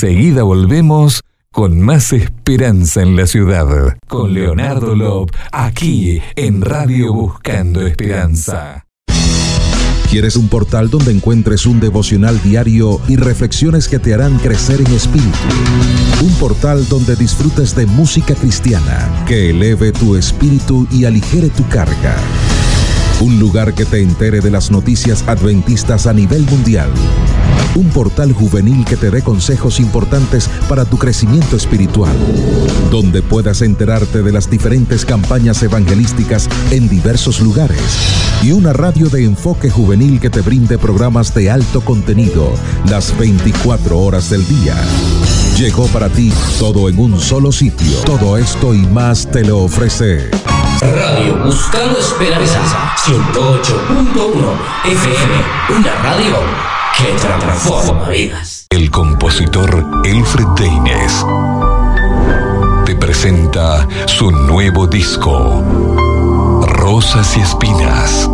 Enseguida 0.03 0.41
volvemos 0.41 1.21
con 1.51 1.79
más 1.79 2.11
esperanza 2.11 3.03
en 3.03 3.15
la 3.15 3.27
ciudad. 3.27 3.67
Con 4.07 4.33
Leonardo 4.33 4.95
Lob, 4.95 5.29
aquí 5.51 6.19
en 6.35 6.63
Radio 6.63 7.13
Buscando 7.13 7.85
Esperanza. 7.85 8.87
¿Quieres 10.09 10.37
un 10.37 10.47
portal 10.47 10.89
donde 10.89 11.11
encuentres 11.11 11.67
un 11.67 11.79
devocional 11.79 12.41
diario 12.41 12.99
y 13.07 13.15
reflexiones 13.15 13.87
que 13.87 13.99
te 13.99 14.15
harán 14.15 14.39
crecer 14.39 14.81
en 14.81 14.91
espíritu? 14.91 15.37
Un 16.23 16.33
portal 16.39 16.89
donde 16.89 17.15
disfrutes 17.15 17.75
de 17.75 17.85
música 17.85 18.33
cristiana 18.33 19.23
que 19.27 19.51
eleve 19.51 19.91
tu 19.91 20.15
espíritu 20.15 20.87
y 20.89 21.05
aligere 21.05 21.49
tu 21.49 21.67
carga. 21.69 22.15
Un 23.19 23.39
lugar 23.39 23.75
que 23.75 23.85
te 23.85 24.01
entere 24.01 24.41
de 24.41 24.49
las 24.49 24.71
noticias 24.71 25.23
adventistas 25.27 26.07
a 26.07 26.13
nivel 26.13 26.41
mundial. 26.47 26.89
Un 27.75 27.89
portal 27.89 28.33
juvenil 28.33 28.83
que 28.85 28.97
te 28.97 29.09
dé 29.09 29.21
consejos 29.21 29.79
importantes 29.79 30.49
para 30.67 30.85
tu 30.85 30.97
crecimiento 30.97 31.55
espiritual. 31.55 32.15
Donde 32.89 33.21
puedas 33.21 33.61
enterarte 33.61 34.21
de 34.21 34.31
las 34.31 34.49
diferentes 34.49 35.05
campañas 35.05 35.63
evangelísticas 35.63 36.49
en 36.71 36.89
diversos 36.89 37.39
lugares. 37.39 37.81
Y 38.43 38.51
una 38.51 38.73
radio 38.73 39.07
de 39.07 39.23
enfoque 39.23 39.69
juvenil 39.69 40.19
que 40.19 40.29
te 40.29 40.41
brinde 40.41 40.77
programas 40.77 41.33
de 41.33 41.49
alto 41.49 41.81
contenido 41.81 42.51
las 42.89 43.17
24 43.17 43.99
horas 43.99 44.29
del 44.29 44.45
día. 44.47 44.75
Llegó 45.57 45.85
para 45.87 46.09
ti 46.09 46.33
todo 46.59 46.89
en 46.89 46.99
un 46.99 47.19
solo 47.19 47.51
sitio. 47.51 47.97
Todo 48.05 48.37
esto 48.37 48.73
y 48.73 48.79
más 48.87 49.29
te 49.29 49.45
lo 49.45 49.59
ofrece. 49.59 50.29
Radio 50.81 51.37
Buscando 51.45 51.99
Esperanza 51.99 52.95
108.1 53.05 54.57
FM, 54.85 55.77
una 55.77 55.95
radio 56.01 56.70
que 57.01 57.13
transforma 57.19 58.09
vidas. 58.09 58.67
El 58.69 58.91
compositor 58.91 60.01
Elfred 60.03 60.47
Deines 60.55 61.25
te 62.85 62.95
presenta 62.95 63.87
su 64.05 64.29
nuevo 64.31 64.85
disco, 64.87 65.63
Rosas 66.67 67.37
y 67.37 67.41
Espinas. 67.41 68.29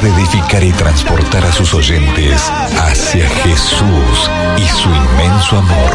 De 0.00 0.10
edificar 0.10 0.62
y 0.62 0.70
transportar 0.72 1.44
a 1.44 1.52
sus 1.52 1.74
oyentes 1.74 2.50
hacia 2.80 3.28
Jesús 3.28 4.30
y 4.56 4.68
su 4.68 4.88
inmenso 4.88 5.56
amor. 5.56 5.92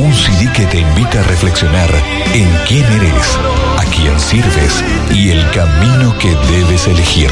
Un 0.00 0.14
CD 0.14 0.52
que 0.52 0.66
te 0.66 0.80
invita 0.80 1.20
a 1.20 1.22
reflexionar 1.22 1.90
en 2.34 2.48
quién 2.66 2.84
eres, 2.84 3.38
a 3.78 3.84
quién 3.84 4.18
sirves 4.20 4.84
y 5.14 5.30
el 5.30 5.50
camino 5.50 6.16
que 6.18 6.34
debes 6.50 6.86
elegir. 6.88 7.30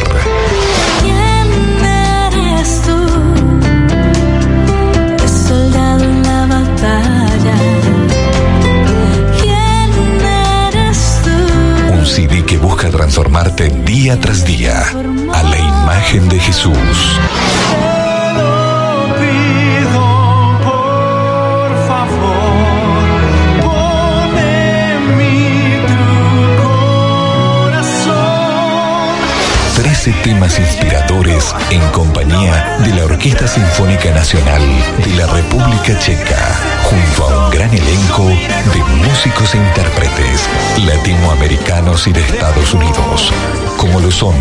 Transformarte 13.11 13.69
día 13.85 14.21
tras 14.21 14.45
día 14.45 14.85
a 15.33 15.43
la 15.43 15.59
imagen 15.59 16.29
de 16.29 16.39
Jesús. 16.39 17.19
13 30.01 30.13
temas 30.23 30.59
inspiradores 30.59 31.55
en 31.71 31.81
compañía 31.91 32.79
de 32.85 32.95
la 32.95 33.07
Orquesta 33.07 33.49
Sinfónica 33.49 34.11
Nacional 34.13 34.63
de 35.05 35.15
la 35.15 35.27
República 35.27 35.99
Checa, 35.99 36.80
junto 36.91 37.25
a 37.25 37.45
un 37.47 37.51
gran 37.51 37.73
elenco 37.73 38.25
de 38.27 39.07
músicos 39.07 39.55
e 39.55 39.59
intérpretes 39.59 40.49
latinoamericanos 40.85 42.07
y 42.09 42.13
de 42.13 42.21
Estados 42.21 42.75
Unidos, 42.75 43.33
como 43.77 44.01
lo 44.01 44.11
son 44.11 44.35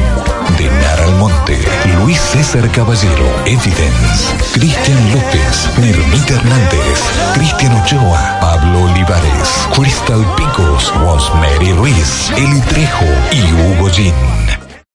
de 0.57 0.65
Nara 0.65 1.05
Almonte, 1.05 1.59
Luis 1.99 2.19
César 2.19 2.69
Caballero, 2.71 3.25
Evidence, 3.45 4.33
Cristian 4.53 4.97
López, 5.11 5.69
Mermita 5.79 6.33
Hernández, 6.33 6.99
Cristian 7.35 7.79
Ochoa, 7.81 8.39
Pablo 8.41 8.83
Olivares, 8.83 9.67
Crystal 9.75 10.25
Picos, 10.35 10.91
Rosemary 10.95 11.71
Ruiz, 11.73 12.31
Eli 12.35 12.61
Trejo 12.61 13.05
y 13.31 13.53
Hugo 13.53 13.89
Gin. 13.91 14.13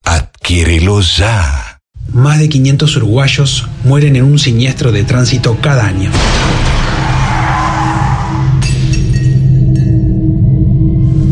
Adquiérelo 0.05 1.01
ya. 1.01 1.81
Más 2.13 2.39
de 2.39 2.49
500 2.49 2.97
uruguayos 2.97 3.69
mueren 3.85 4.17
en 4.17 4.25
un 4.25 4.39
siniestro 4.39 4.93
de 4.93 5.05
tránsito 5.05 5.57
cada 5.61 5.87
año. 5.87 6.11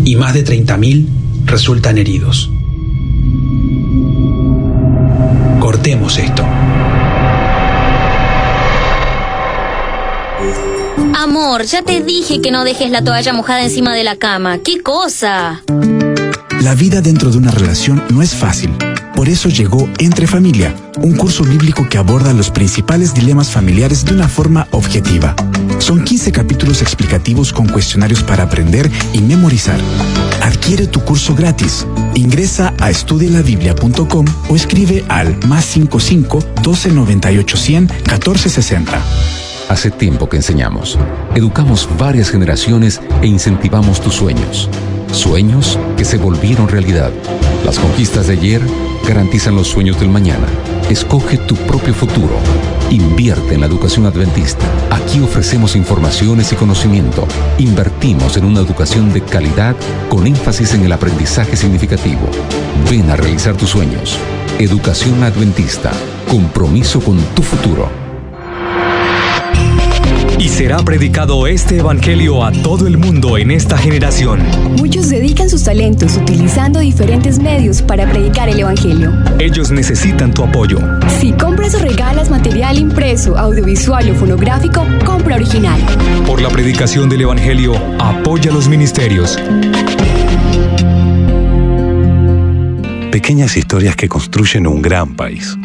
Y 0.05 0.16
más 0.16 0.34
de 0.34 0.44
30.000 0.44 1.07
resultan 1.44 1.98
heridos. 1.98 2.50
Cortemos 5.61 6.18
esto. 6.18 6.44
Amor, 11.14 11.62
ya 11.64 11.82
te 11.82 12.00
dije 12.00 12.40
que 12.40 12.50
no 12.50 12.64
dejes 12.64 12.90
la 12.90 13.05
toalla 13.05 13.32
mojada 13.32 13.62
encima 13.62 13.94
de 13.94 14.03
la 14.03 14.16
cama. 14.16 14.59
¿Qué 14.59 14.82
cosa? 14.82 15.62
La 16.62 16.74
vida 16.74 17.00
dentro 17.00 17.30
de 17.30 17.38
una 17.38 17.50
relación 17.50 18.03
no 18.11 18.22
es 18.22 18.34
fácil. 18.34 18.70
Por 19.23 19.29
eso 19.29 19.49
llegó 19.49 19.89
Entre 19.99 20.27
Familia, 20.27 20.75
un 21.01 21.16
curso 21.16 21.45
bíblico 21.45 21.89
que 21.89 21.97
aborda 21.97 22.33
los 22.33 22.51
principales 22.51 23.14
dilemas 23.14 23.51
familiares 23.51 24.05
de 24.05 24.14
una 24.14 24.27
forma 24.27 24.66
objetiva. 24.73 25.37
Son 25.79 26.03
15 26.03 26.33
capítulos 26.33 26.83
explicativos 26.83 27.53
con 27.53 27.68
cuestionarios 27.68 28.25
para 28.25 28.43
aprender 28.43 28.91
y 29.12 29.20
memorizar. 29.20 29.79
Adquiere 30.41 30.89
tu 30.89 31.05
curso 31.05 31.37
gratis. 31.37 31.87
Ingresa 32.16 32.75
a 32.81 32.91
estudialabiblia.com 32.91 34.25
o 34.49 34.57
escribe 34.57 35.05
al 35.07 35.39
más 35.47 35.66
55 35.66 36.41
12 36.61 36.91
98 36.91 37.57
100 37.57 37.91
14 38.05 38.49
60. 38.49 39.03
Hace 39.68 39.93
tiempo 39.93 40.29
que 40.29 40.39
enseñamos. 40.39 40.99
Educamos 41.37 41.89
varias 41.97 42.29
generaciones 42.29 43.01
e 43.23 43.29
incentivamos 43.29 44.01
tus 44.01 44.14
sueños. 44.14 44.68
Sueños 45.12 45.79
que 45.97 46.05
se 46.05 46.16
volvieron 46.16 46.66
realidad. 46.66 47.12
Las 47.64 47.78
conquistas 47.78 48.26
de 48.26 48.34
ayer 48.34 48.60
garantizan 49.06 49.54
los 49.54 49.68
sueños 49.68 49.98
del 50.00 50.08
mañana. 50.08 50.46
Escoge 50.90 51.38
tu 51.38 51.54
propio 51.54 51.94
futuro. 51.94 52.34
Invierte 52.90 53.54
en 53.54 53.60
la 53.60 53.66
educación 53.66 54.04
adventista. 54.06 54.66
Aquí 54.90 55.20
ofrecemos 55.20 55.76
informaciones 55.76 56.52
y 56.52 56.56
conocimiento. 56.56 57.26
Invertimos 57.58 58.36
en 58.36 58.44
una 58.44 58.60
educación 58.60 59.12
de 59.12 59.22
calidad 59.22 59.76
con 60.08 60.26
énfasis 60.26 60.74
en 60.74 60.84
el 60.84 60.92
aprendizaje 60.92 61.56
significativo. 61.56 62.28
Ven 62.90 63.10
a 63.10 63.16
realizar 63.16 63.56
tus 63.56 63.70
sueños. 63.70 64.18
Educación 64.58 65.22
adventista. 65.22 65.92
Compromiso 66.28 67.00
con 67.00 67.16
tu 67.34 67.42
futuro. 67.42 68.01
Y 70.43 70.49
será 70.49 70.78
predicado 70.78 71.47
este 71.47 71.78
evangelio 71.78 72.45
a 72.45 72.51
todo 72.51 72.88
el 72.88 72.99
mundo 72.99 73.38
en 73.38 73.53
esta 73.53 73.78
generación. 73.78 74.40
Muchos 74.76 75.09
dedican 75.09 75.49
sus 75.49 75.62
talentos 75.62 76.16
utilizando 76.16 76.80
diferentes 76.80 77.38
medios 77.38 77.80
para 77.80 78.11
predicar 78.11 78.49
el 78.49 78.59
Evangelio. 78.59 79.12
Ellos 79.38 79.70
necesitan 79.70 80.34
tu 80.34 80.43
apoyo. 80.43 80.80
Si 81.20 81.30
compras 81.30 81.76
o 81.76 81.78
regalas 81.78 82.28
material 82.28 82.76
impreso, 82.76 83.38
audiovisual 83.38 84.11
o 84.11 84.14
fonográfico, 84.16 84.84
compra 85.07 85.36
original. 85.36 85.80
Por 86.26 86.43
la 86.43 86.49
predicación 86.49 87.09
del 87.09 87.20
evangelio, 87.20 87.74
apoya 88.01 88.51
los 88.51 88.66
ministerios. 88.66 89.38
Pequeñas 93.12 93.57
historias 93.57 93.95
que 93.95 94.09
construyen 94.09 94.66
un 94.66 94.82
gran 94.82 95.14
país. 95.14 95.57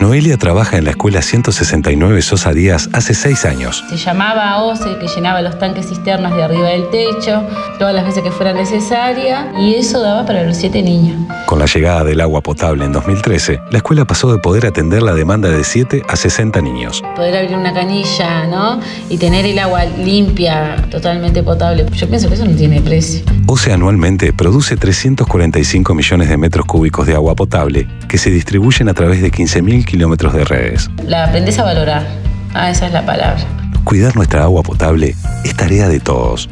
Noelia 0.00 0.36
trabaja 0.36 0.76
en 0.76 0.84
la 0.84 0.90
escuela 0.90 1.22
169 1.22 2.20
Sosa 2.20 2.52
Díaz 2.52 2.90
hace 2.92 3.14
seis 3.14 3.46
años. 3.46 3.82
Se 3.88 3.96
llamaba 3.96 4.62
OCE, 4.62 4.98
que 4.98 5.08
llenaba 5.08 5.40
los 5.40 5.58
tanques 5.58 5.88
cisternas 5.88 6.36
de 6.36 6.42
arriba 6.42 6.68
del 6.68 6.90
techo, 6.90 7.42
todas 7.78 7.94
las 7.94 8.04
veces 8.04 8.22
que 8.22 8.30
fuera 8.30 8.52
necesaria, 8.52 9.52
y 9.58 9.74
eso 9.74 10.02
daba 10.02 10.26
para 10.26 10.42
los 10.42 10.58
siete 10.58 10.82
niños. 10.82 11.16
Con 11.46 11.58
la 11.58 11.66
llegada 11.66 12.04
del 12.04 12.20
agua 12.20 12.42
potable 12.42 12.84
en 12.84 12.92
2013, 12.92 13.60
la 13.70 13.78
escuela 13.78 14.04
pasó 14.04 14.30
de 14.30 14.38
poder 14.38 14.66
atender 14.66 15.02
la 15.02 15.14
demanda 15.14 15.48
de 15.48 15.64
7 15.64 16.02
a 16.06 16.16
60 16.16 16.60
niños. 16.60 17.02
Poder 17.14 17.36
abrir 17.36 17.56
una 17.56 17.72
canilla, 17.72 18.46
¿no? 18.46 18.80
Y 19.08 19.16
tener 19.16 19.46
el 19.46 19.58
agua 19.58 19.86
limpia, 19.86 20.76
totalmente 20.90 21.42
potable. 21.42 21.86
Yo 21.92 22.06
pienso 22.06 22.28
que 22.28 22.34
eso 22.34 22.44
no 22.44 22.54
tiene 22.54 22.82
precio. 22.82 23.24
OCE 23.46 23.72
anualmente 23.72 24.34
produce 24.34 24.76
345 24.76 25.94
millones 25.94 26.28
de 26.28 26.36
metros 26.36 26.66
cúbicos 26.66 27.06
de 27.06 27.14
agua 27.14 27.34
potable 27.34 27.88
que 28.08 28.18
se 28.18 28.30
distribuyen 28.30 28.88
a 28.88 28.94
través 28.94 29.22
de 29.22 29.30
15.000 29.30 29.85
kilómetros 29.86 30.34
de 30.34 30.44
redes. 30.44 30.90
La 31.02 31.24
aprendes 31.24 31.58
a 31.58 31.64
valorar. 31.64 32.06
Ah, 32.52 32.70
esa 32.70 32.86
es 32.86 32.92
la 32.92 33.06
palabra. 33.06 33.42
Cuidar 33.84 34.14
nuestra 34.16 34.42
agua 34.42 34.62
potable 34.62 35.14
es 35.44 35.56
tarea 35.56 35.88
de 35.88 36.00
todos. 36.00 36.50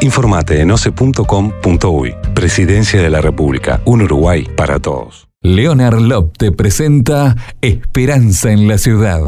Informate 0.00 0.60
en 0.60 0.70
oce.com.uy. 0.70 2.14
Presidencia 2.34 3.02
de 3.02 3.10
la 3.10 3.20
República. 3.20 3.80
Un 3.84 4.02
Uruguay 4.02 4.46
para 4.56 4.78
todos. 4.78 5.28
Leonard 5.42 6.00
Lop 6.00 6.36
te 6.36 6.52
presenta 6.52 7.36
Esperanza 7.60 8.50
en 8.50 8.68
la 8.68 8.78
Ciudad. 8.78 9.20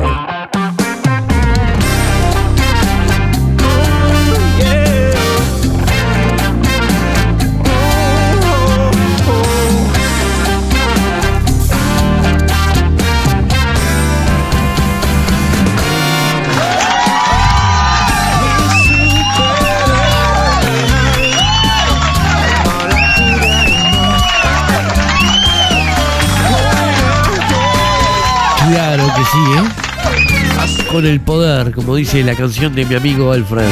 Sí, 29.32 29.38
¿eh? 29.58 30.84
Con 30.90 31.06
el 31.06 31.20
poder, 31.20 31.72
como 31.72 31.96
dice 31.96 32.22
la 32.22 32.34
canción 32.34 32.74
de 32.74 32.84
mi 32.84 32.94
amigo 32.94 33.32
Alfred. 33.32 33.68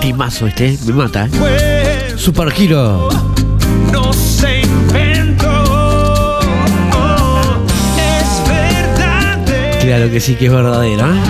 Timazo 0.00 0.46
este, 0.46 0.68
¿eh? 0.68 0.78
me 0.86 0.92
mata. 0.94 1.28
¿eh? 1.32 2.14
Super 2.16 2.52
Hero. 2.56 3.08
No 3.92 4.12
se 4.12 4.60
inventó. 4.62 6.40
Es 7.96 8.48
verdad. 8.48 9.80
Claro 9.80 10.10
que 10.10 10.20
sí 10.20 10.34
que 10.34 10.46
es 10.46 10.52
verdadero, 10.52 11.14
¿eh? 11.14 11.20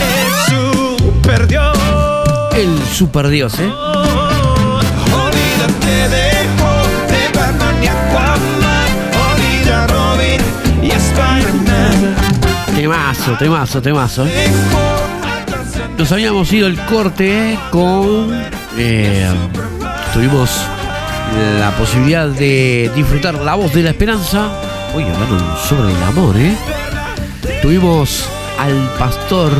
El 0.00 1.16
super 1.24 1.46
Dios. 1.46 1.78
El 2.56 2.78
super 2.94 3.28
dios, 3.28 3.58
¿eh? 3.58 3.68
Temazo, 12.84 13.32
temazo, 13.38 13.80
temazo. 13.80 14.26
Nos 15.96 16.12
habíamos 16.12 16.52
ido 16.52 16.66
el 16.66 16.78
corte 16.84 17.58
con. 17.70 18.30
eh, 18.76 19.26
tuvimos 20.12 20.50
la 21.58 21.70
posibilidad 21.78 22.28
de 22.28 22.92
disfrutar 22.94 23.36
la 23.36 23.54
voz 23.54 23.72
de 23.72 23.84
la 23.84 23.88
esperanza. 23.88 24.50
Hoy 24.94 25.04
hablando 25.04 25.56
sobre 25.66 25.92
el 25.92 26.02
amor, 26.02 26.36
¿eh? 26.36 26.54
Tuvimos 27.62 28.26
al 28.58 28.74
pastor 28.98 29.50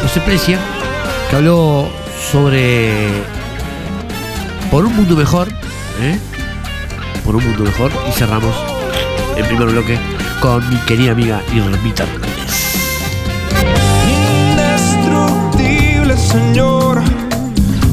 José 0.00 0.20
Precia, 0.20 0.60
que 1.28 1.34
habló 1.34 1.88
sobre. 2.30 3.08
Por 4.70 4.84
un 4.86 4.94
mundo 4.94 5.16
mejor, 5.16 5.48
¿eh? 6.00 6.16
Por 7.24 7.34
un 7.34 7.44
mundo 7.44 7.64
mejor. 7.64 7.90
Y 8.08 8.12
cerramos 8.12 8.54
en 9.36 9.46
primer 9.46 9.66
bloque 9.66 9.98
con 10.44 10.68
mi 10.68 10.76
querida 10.80 11.12
amiga 11.12 11.42
Irmita 11.54 12.04
Núñez. 12.04 12.76
Indestructible, 14.50 16.18
señor. 16.18 17.02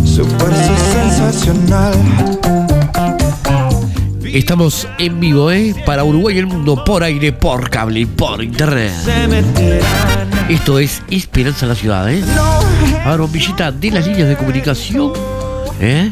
Su 0.04 0.26
fuerza 0.26 0.74
es 0.74 0.82
sensacional. 0.92 1.94
Estamos 4.26 4.86
en 5.00 5.22
vivo, 5.22 5.50
¿eh? 5.50 5.74
Para 5.86 6.04
Uruguay 6.04 6.36
y 6.36 6.40
el 6.40 6.48
mundo, 6.48 6.84
por 6.84 7.04
aire, 7.04 7.32
por 7.32 7.70
cable 7.70 8.02
y 8.02 8.06
por 8.06 8.44
internet. 8.44 8.92
Se 9.06 9.30
meterán. 9.30 10.30
Esto 10.50 10.78
es 10.78 11.02
Esperanza 11.10 11.64
en 11.64 11.70
la 11.70 11.76
Ciudad, 11.76 12.12
¿eh? 12.12 12.22
A 13.06 13.12
ver, 13.12 13.22
bombillita 13.22 13.72
de 13.72 13.92
las 13.92 14.06
líneas 14.06 14.28
de 14.28 14.36
comunicación, 14.36 15.14
¿eh? 15.80 16.12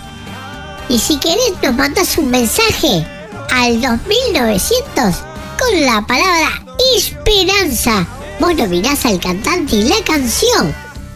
Y 0.89 0.99
si 1.01 1.19
querés 1.19 1.55
nos 1.61 1.75
mandas 1.75 2.17
un 2.17 2.31
mensaje 2.31 3.16
al 3.51 3.81
2900 3.81 5.15
con 5.59 5.85
la 5.85 6.05
palabra 6.07 6.63
esperanza. 6.97 8.07
Vos 8.39 8.55
nominás 8.55 9.05
al 9.07 9.19
cantante 9.19 9.77
y 9.77 9.89
la 9.89 10.03
canción 10.05 10.75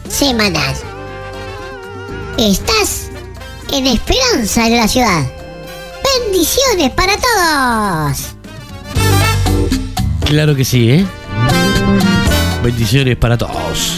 semanal. 0.09 0.75
Estás 2.37 3.09
en 3.71 3.87
Esperanza 3.87 4.67
en 4.67 4.77
la 4.77 4.87
ciudad. 4.87 5.23
Bendiciones 6.25 6.89
para 6.91 7.13
todos. 7.17 8.35
Claro 10.25 10.55
que 10.55 10.65
sí, 10.65 10.89
¿eh? 10.89 11.05
Bendiciones 12.63 13.17
para 13.17 13.37
todos. 13.37 13.97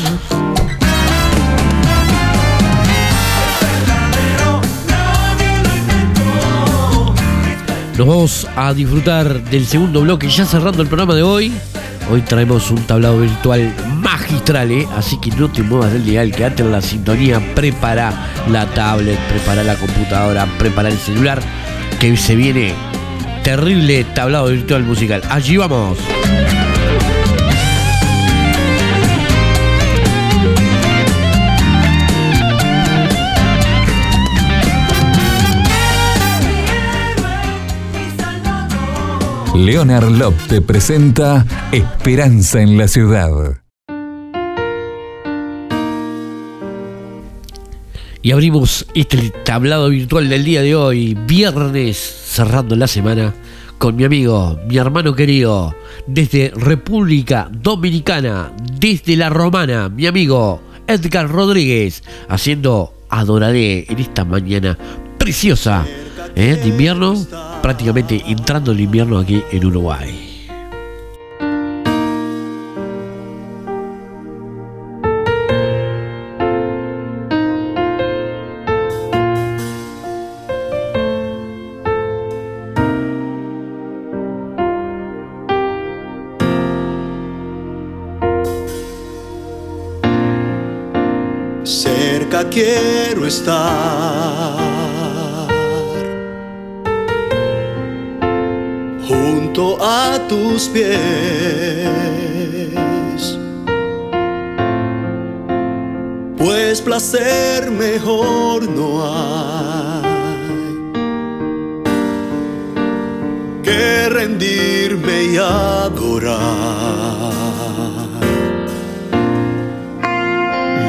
Nos 7.98 8.08
vamos 8.08 8.48
a 8.56 8.74
disfrutar 8.74 9.44
del 9.44 9.68
segundo 9.68 10.02
bloque, 10.02 10.28
ya 10.28 10.46
cerrando 10.46 10.82
el 10.82 10.88
programa 10.88 11.14
de 11.14 11.22
hoy. 11.22 11.54
Hoy 12.12 12.22
traemos 12.22 12.72
un 12.72 12.82
tablado 12.84 13.20
virtual 13.20 13.72
magistral, 13.98 14.72
¿eh? 14.72 14.88
así 14.98 15.20
que 15.22 15.30
no 15.32 15.50
te 15.50 15.62
muevas 15.62 15.94
del 15.94 16.04
dial, 16.04 16.32
quédate 16.32 16.64
en 16.64 16.72
la 16.72 16.82
sintonía, 16.82 17.40
prepara 17.54 18.12
la 18.50 18.66
tablet, 18.66 19.20
prepara 19.30 19.64
la 19.64 19.76
computadora, 19.76 20.48
prepara 20.58 20.90
el 20.90 20.98
celular, 20.98 21.40
que 22.00 22.18
se 22.18 22.36
viene 22.36 22.74
terrible 23.44 24.04
tablado 24.16 24.48
virtual 24.48 24.84
musical. 24.84 25.22
Allí 25.30 25.58
vamos. 25.58 26.00
Leonard 39.56 40.10
Lop 40.10 40.34
te 40.48 40.62
presenta 40.62 41.46
Esperanza 41.72 42.62
en 42.62 42.76
la 42.76 42.88
Ciudad. 42.88 43.62
Y 48.24 48.32
abrimos 48.32 48.88
este 48.96 49.32
tablado 49.46 49.90
virtual 49.90 50.28
del 50.28 50.44
día 50.44 50.64
de 50.64 50.76
hoy, 50.76 51.16
viernes, 51.28 51.98
cerrando 51.98 52.76
la 52.76 52.88
semana, 52.88 53.36
con 53.78 53.96
mi 53.96 54.06
amigo, 54.06 54.60
mi 54.68 54.78
hermano 54.78 55.14
querido, 55.14 55.76
desde 56.08 56.52
República 56.56 57.48
Dominicana, 57.52 58.52
desde 58.80 59.16
la 59.16 59.30
Romana, 59.30 59.88
mi 59.88 60.08
amigo 60.08 60.62
Edgar 60.88 61.30
Rodríguez, 61.30 62.04
haciendo 62.28 62.94
Adoraré 63.10 63.86
en 63.88 64.00
esta 64.00 64.26
mañana 64.26 64.76
preciosa 65.20 65.86
¿eh? 66.36 66.56
de 66.56 66.70
invierno, 66.70 67.14
prácticamente 67.64 68.22
entrando 68.28 68.74
el 68.74 68.82
invierno 68.82 69.18
aquí 69.18 69.42
en 69.50 69.66
Uruguay. 69.66 70.30
Cerca 91.64 92.50
quiero 92.50 93.26
estar 93.26 94.53
pies. 100.70 101.00
Pues 106.38 106.82
placer 106.82 107.72
mejor 107.72 108.70
no 108.70 109.04
hay 109.04 110.04
que 113.64 114.10
rendirme 114.10 115.24
y 115.34 115.38
adorar 115.38 116.38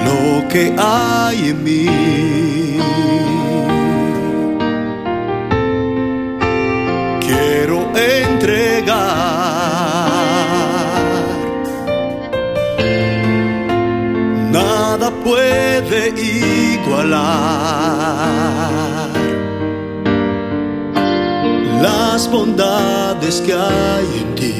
lo 0.05 0.49
que 0.49 0.75
hay 0.77 1.49
en 1.51 1.65
mí. 1.65 1.87
puede 15.25 16.11
igualar 16.21 17.25
las 21.83 22.31
bondades 22.31 23.41
que 23.41 23.55
hay 23.55 24.07
en 24.23 24.35
ti. 24.35 24.55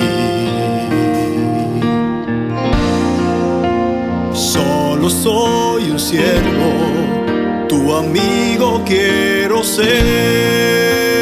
Solo 4.33 5.11
soy 5.11 5.91
un 5.91 5.99
siervo, 6.01 6.73
tu 7.69 7.95
amigo 7.95 8.83
quiero 8.85 9.63
ser. 9.63 11.14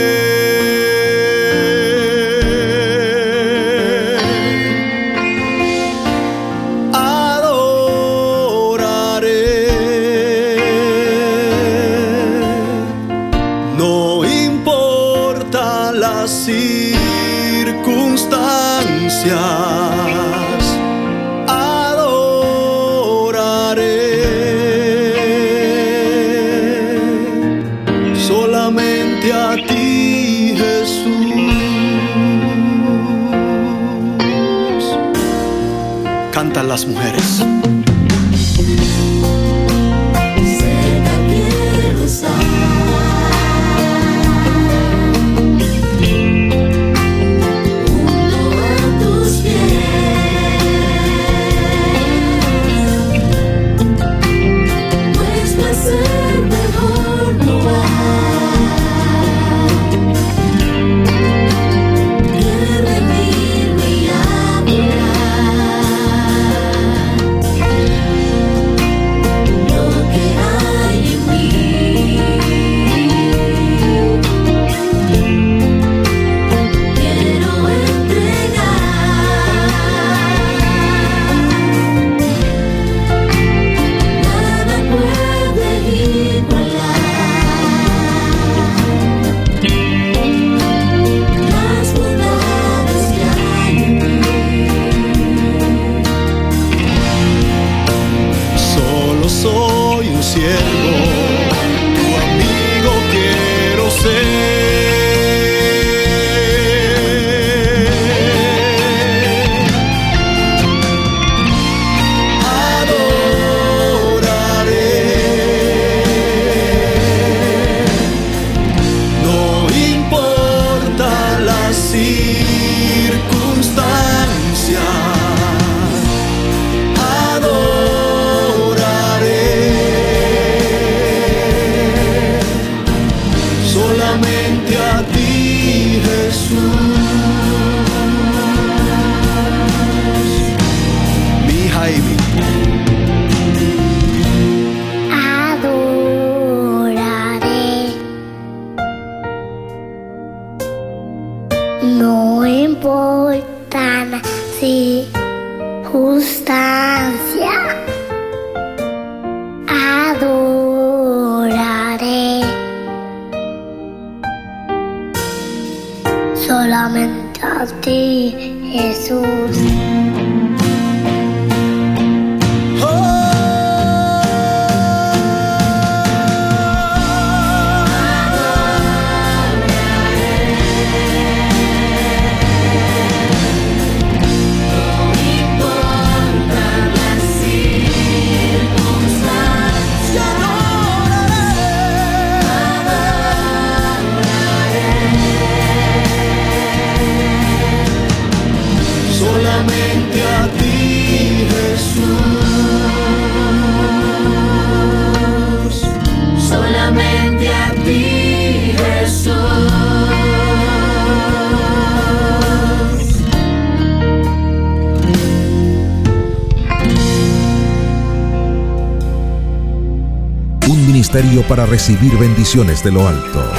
para 221.46 221.66
recibir 221.66 222.18
bendiciones 222.18 222.82
de 222.82 222.90
lo 222.90 223.06
alto. 223.06 223.52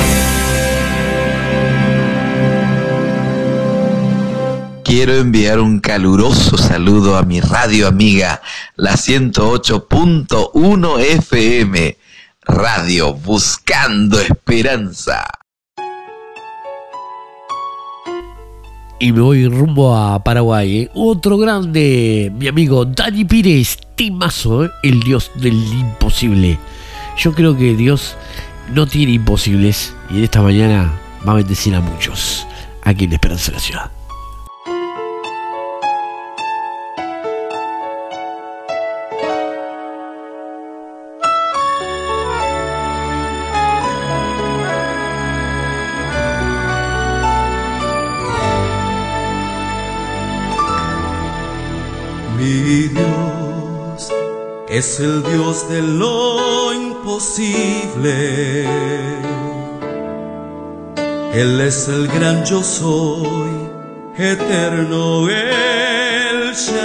Quiero 4.83 5.13
enviar 5.13 5.61
un 5.61 5.79
caluroso 5.79 6.57
saludo 6.57 7.15
a 7.17 7.23
mi 7.23 7.39
radio 7.39 7.87
amiga, 7.87 8.41
la 8.75 8.91
108.1 8.93 10.99
FM, 10.99 11.97
Radio 12.41 13.13
Buscando 13.13 14.19
Esperanza. 14.19 15.23
y 18.99 19.11
me 19.11 19.21
voy 19.21 19.47
rumbo 19.47 19.97
a 19.97 20.23
Paraguay. 20.23 20.83
¿eh? 20.83 20.89
Otro 20.93 21.37
grande, 21.37 22.31
mi 22.37 22.47
amigo 22.47 22.85
Dani 22.85 23.25
Pires, 23.25 23.77
timazo, 23.95 24.65
¿eh? 24.65 24.69
el 24.83 24.99
dios 25.01 25.31
del 25.35 25.55
imposible. 25.55 26.59
Yo 27.17 27.33
creo 27.33 27.55
que 27.55 27.75
Dios 27.75 28.17
no 28.71 28.87
tiene 28.87 29.13
imposibles 29.13 29.95
y 30.09 30.17
en 30.17 30.23
esta 30.23 30.41
mañana 30.41 30.91
va 31.27 31.33
a 31.33 31.35
bendecir 31.35 31.75
a 31.75 31.81
muchos 31.81 32.47
aquí 32.81 33.05
en 33.05 33.13
Esperanza 33.13 33.51
de 33.51 33.57
la 33.57 33.59
Ciudad. 33.59 33.91
Es 54.73 54.99
el 54.99 55.21
Dios 55.21 55.69
de 55.69 55.83
lo 55.83 56.73
imposible. 56.73 58.63
Él 61.31 61.61
es 61.61 61.87
el 61.87 62.07
gran 62.07 62.43
yo 62.43 62.63
soy, 62.63 63.69
eterno 64.17 65.29
el 65.29 66.53
Shaddai, 66.55 66.83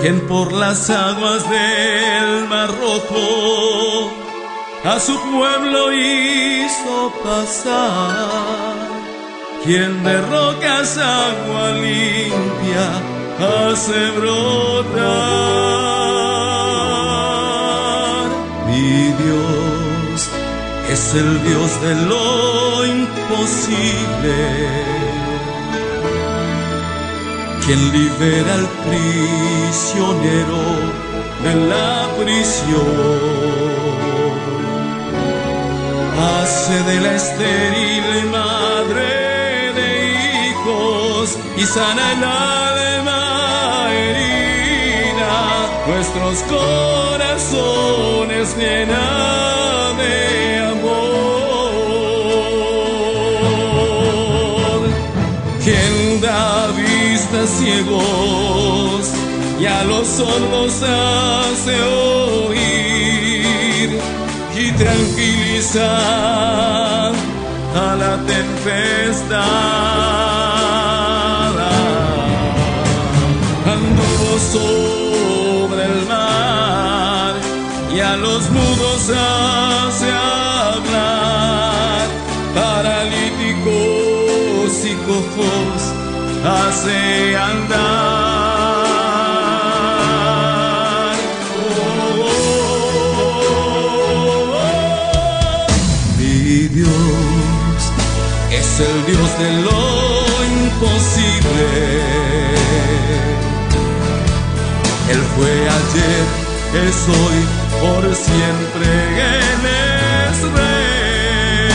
quien 0.00 0.20
por 0.28 0.52
las 0.52 0.88
aguas 0.88 1.42
del 1.50 2.46
Mar 2.48 2.70
Rojo 2.80 4.12
a 4.84 5.00
su 5.00 5.20
pueblo 5.20 5.92
hizo 5.92 7.12
pasar 7.24 8.86
quien 9.64 10.04
de 10.04 10.20
rocas 10.20 10.96
agua 10.96 11.72
limpia 11.72 13.17
hace 13.38 14.10
brotar. 14.10 14.98
Mi 18.66 19.12
Dios 19.22 20.28
es 20.90 21.14
el 21.14 21.42
Dios 21.42 21.80
de 21.82 21.94
lo 22.06 22.86
imposible, 22.86 24.36
quien 27.64 27.92
libera 27.92 28.54
al 28.54 28.68
prisionero 28.86 30.62
de 31.44 31.54
la 31.72 32.08
prisión, 32.18 32.88
hace 36.18 36.76
de 36.84 37.00
la 37.00 37.14
estéril 37.14 38.30
madre 38.30 39.28
y 41.56 41.66
sana 41.66 42.12
el 42.12 42.24
alma 42.24 42.77
nuestros 45.88 46.42
corazones 46.42 48.54
llena 48.56 49.92
de 49.96 50.58
amor. 50.72 50.98
Quien 55.64 56.20
da 56.20 56.68
vista 56.68 57.46
ciegos 57.46 59.10
y 59.58 59.66
a 59.66 59.82
los 59.84 60.06
sordos 60.06 60.82
hace 60.82 61.82
oír 62.46 63.98
y 64.56 64.72
tranquiliza 64.72 65.98
a 67.08 67.96
la 67.96 68.18
tempestad. 68.26 69.88
sobre 74.38 75.07
a 78.08 78.16
los 78.16 78.48
mudos 78.50 79.10
hace 79.10 80.10
hablar, 80.10 82.06
paralíticos 82.54 83.66
y 84.84 84.94
cojos 85.08 85.92
hace 86.42 87.36
andar. 87.36 87.98
Mi 96.16 96.68
Dios 96.68 97.78
es 98.50 98.80
el 98.80 98.96
Dios 99.06 99.30
de 99.38 99.50
lo 99.66 99.80
imposible. 100.62 101.66
Él 105.10 105.22
fue 105.34 105.52
ayer, 105.78 106.24
es 106.86 106.98
hoy, 107.08 107.67
por 107.80 108.14
siempre 108.14 108.86
Él 108.86 109.64
es 110.30 110.38
rey. 110.56 111.68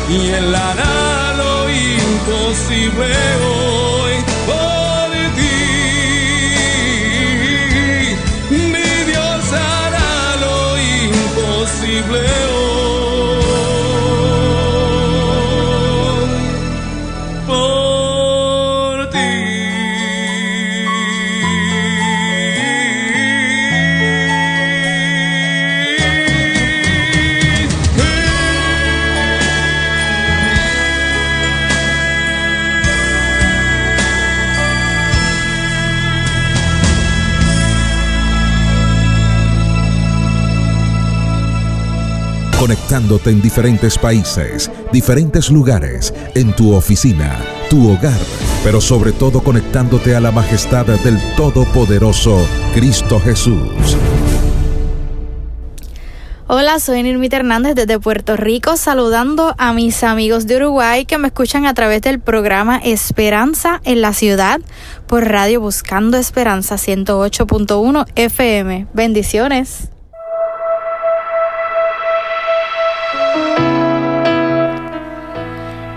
y 0.08 0.12
Él 0.38 0.54
hará 0.54 1.34
lo 1.36 1.54
imposible 1.70 3.08
hoy 3.50 4.14
por 4.46 5.08
ti. 5.36 5.58
Mi 8.50 8.90
Dios 9.10 9.52
hará 9.52 10.36
lo 10.44 10.56
imposible 10.78 12.20
hoy 12.20 12.55
Conectándote 42.96 43.28
en 43.28 43.42
diferentes 43.42 43.98
países, 43.98 44.70
diferentes 44.90 45.50
lugares, 45.50 46.14
en 46.34 46.56
tu 46.56 46.74
oficina, 46.74 47.38
tu 47.68 47.92
hogar, 47.92 48.18
pero 48.64 48.80
sobre 48.80 49.12
todo 49.12 49.44
conectándote 49.44 50.16
a 50.16 50.20
la 50.20 50.32
majestad 50.32 50.86
del 50.86 51.20
Todopoderoso 51.36 52.48
Cristo 52.72 53.20
Jesús. 53.20 53.98
Hola, 56.46 56.78
soy 56.78 57.02
Nirmita 57.02 57.36
Hernández 57.36 57.74
desde 57.74 58.00
Puerto 58.00 58.34
Rico, 58.34 58.78
saludando 58.78 59.54
a 59.58 59.74
mis 59.74 60.02
amigos 60.02 60.46
de 60.46 60.56
Uruguay 60.56 61.04
que 61.04 61.18
me 61.18 61.28
escuchan 61.28 61.66
a 61.66 61.74
través 61.74 62.00
del 62.00 62.18
programa 62.18 62.78
Esperanza 62.78 63.82
en 63.84 64.00
la 64.00 64.14
Ciudad 64.14 64.62
por 65.06 65.28
Radio 65.28 65.60
Buscando 65.60 66.16
Esperanza 66.16 66.76
108.1 66.76 68.06
FM. 68.14 68.86
Bendiciones. 68.94 69.90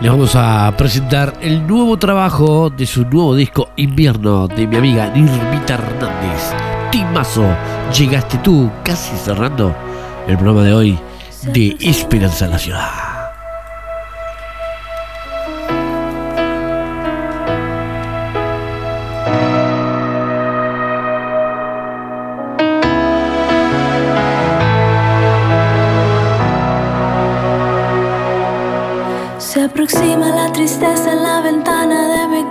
Les 0.02 0.10
vamos 0.10 0.34
a 0.34 0.74
presentar 0.78 1.34
el 1.42 1.68
nuevo 1.68 2.00
trabajo 2.00 2.70
de 2.70 2.86
su 2.86 3.04
nuevo 3.04 3.36
disco 3.36 3.72
Invierno 3.76 4.48
de 4.48 4.66
mi 4.66 4.78
amiga 4.78 5.10
Nirmita 5.10 5.74
Hernández. 5.74 6.54
Timazo, 6.90 7.46
llegaste 7.98 8.38
tú 8.38 8.72
casi 8.82 9.14
cerrando 9.18 9.76
el 10.26 10.38
programa 10.38 10.64
de 10.64 10.74
hoy 10.74 11.00
de 11.52 11.76
Esperanza 11.82 12.46
en 12.46 12.52
la 12.52 12.60
Ciudad. 12.60 13.09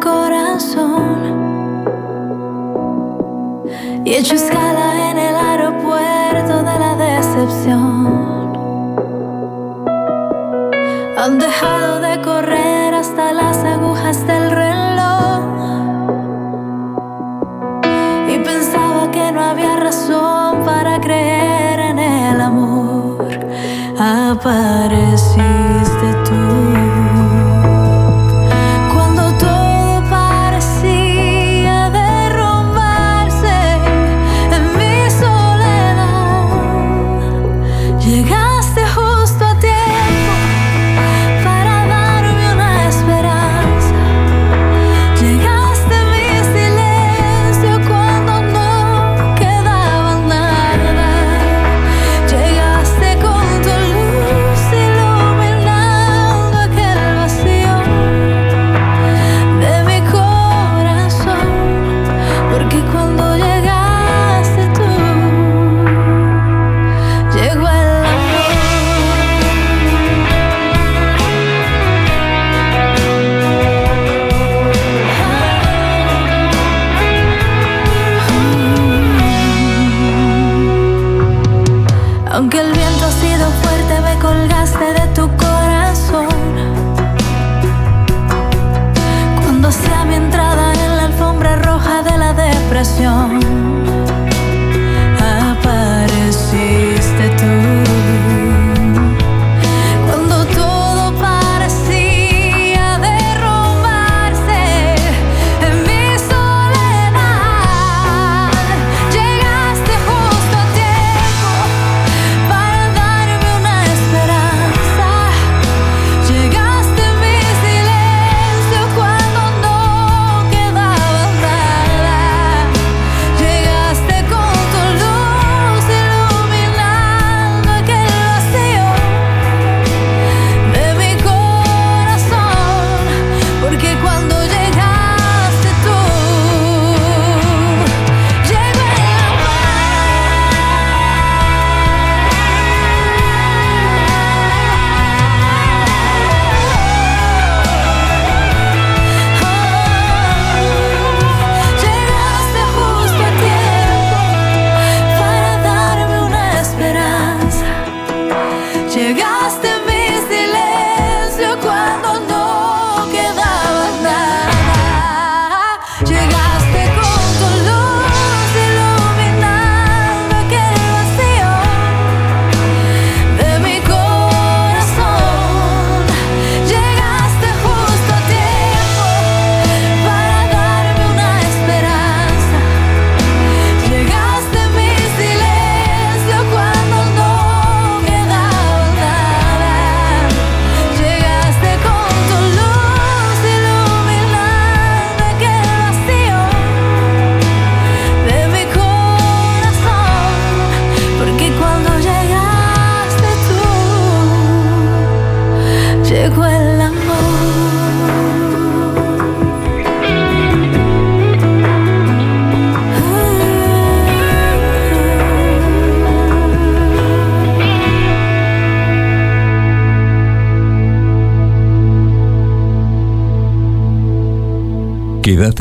corazón. 0.08 1.18
Y 4.04 4.12
he 4.12 4.18
hecho 4.18 4.34
escalas. 4.34 4.67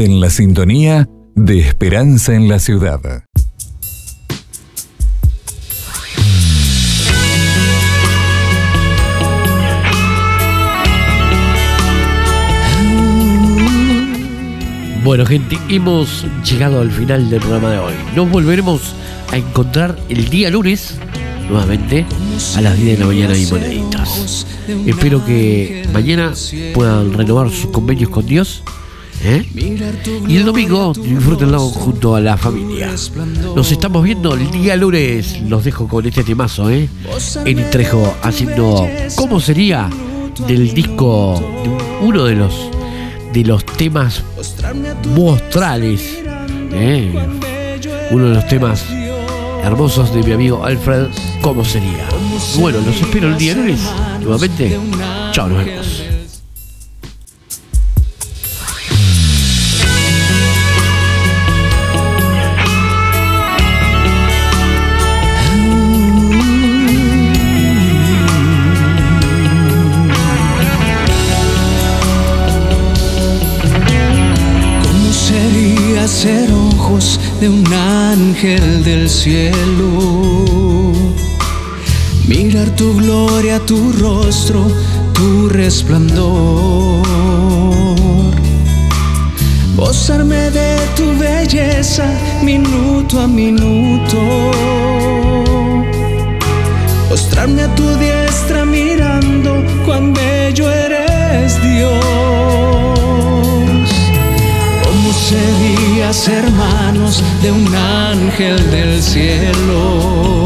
En 0.07 0.21
la 0.21 0.29
sintonía 0.29 1.09
de 1.35 1.59
Esperanza 1.59 2.33
en 2.33 2.47
la 2.47 2.59
Ciudad. 2.59 3.25
Bueno, 15.03 15.25
gente, 15.25 15.57
hemos 15.67 16.25
llegado 16.49 16.79
al 16.79 16.89
final 16.89 17.29
del 17.29 17.41
programa 17.41 17.71
de 17.71 17.79
hoy. 17.79 17.93
Nos 18.15 18.31
volveremos 18.31 18.95
a 19.29 19.35
encontrar 19.35 19.99
el 20.07 20.29
día 20.29 20.49
lunes, 20.49 20.95
nuevamente, 21.49 22.05
a 22.55 22.61
las 22.61 22.77
10 22.77 22.97
de 22.97 23.03
la 23.03 23.07
mañana 23.07 23.37
y 23.37 23.45
moneditas. 23.45 24.47
Espero 24.85 25.25
que 25.25 25.85
mañana 25.91 26.31
puedan 26.73 27.11
renovar 27.11 27.49
sus 27.49 27.71
convenios 27.71 28.09
con 28.09 28.25
Dios. 28.25 28.63
¿Eh? 29.23 29.45
Y 30.27 30.37
el 30.37 30.45
domingo 30.45 30.93
disfrútenlo 30.93 31.59
junto 31.59 32.15
a 32.15 32.21
la 32.21 32.37
familia. 32.37 32.91
Nos 33.55 33.71
estamos 33.71 34.03
viendo 34.03 34.33
el 34.33 34.49
día 34.51 34.75
lunes. 34.75 35.41
Los 35.41 35.63
dejo 35.63 35.87
con 35.87 36.05
este 36.05 36.23
temazo, 36.23 36.69
¿eh? 36.69 36.89
En 37.45 37.69
Trejo 37.69 38.15
haciendo 38.21 38.87
cómo 39.15 39.39
sería 39.39 39.89
del 40.47 40.73
disco, 40.73 41.41
uno 42.01 42.25
de 42.25 42.35
los 42.35 42.53
de 43.33 43.43
los 43.43 43.65
temas 43.65 44.23
mostrales, 45.15 46.19
¿eh? 46.71 47.11
uno 48.11 48.29
de 48.29 48.35
los 48.35 48.47
temas 48.47 48.85
hermosos 49.63 50.13
de 50.13 50.23
mi 50.23 50.31
amigo 50.31 50.63
Alfred, 50.63 51.07
¿cómo 51.41 51.65
sería? 51.65 52.07
Bueno, 52.57 52.79
los 52.85 52.99
espero 53.01 53.27
el 53.27 53.37
día 53.37 53.53
lunes, 53.53 53.81
nuevamente. 54.21 54.79
Chao, 55.31 55.49
nos 55.49 55.65
vemos. 55.65 56.06
Ángel 78.37 78.83
del 78.83 79.09
cielo. 79.09 80.93
Mirar 82.27 82.69
tu 82.75 82.95
gloria, 82.95 83.59
tu 83.65 83.91
rostro, 83.93 84.67
tu 85.13 85.49
resplandor. 85.49 87.01
Gozarme 89.75 90.51
de 90.51 90.77
tu 90.95 91.17
belleza 91.17 92.05
minuto 92.43 93.19
a 93.19 93.27
minuto. 93.27 94.19
Postrarme 97.09 97.63
a 97.63 97.75
tu 97.75 97.87
diestra 97.97 98.65
mirando 98.65 99.63
cuán 99.83 100.13
bello 100.13 100.69
eres 100.69 101.59
Dios. 101.63 102.26
¿Cómo 105.27 105.41
sería 105.41 106.13
ser 106.13 106.49
manos 106.51 107.21
de 107.41 107.51
un 107.51 107.75
ángel 107.75 108.71
del 108.71 109.03
cielo? 109.03 110.45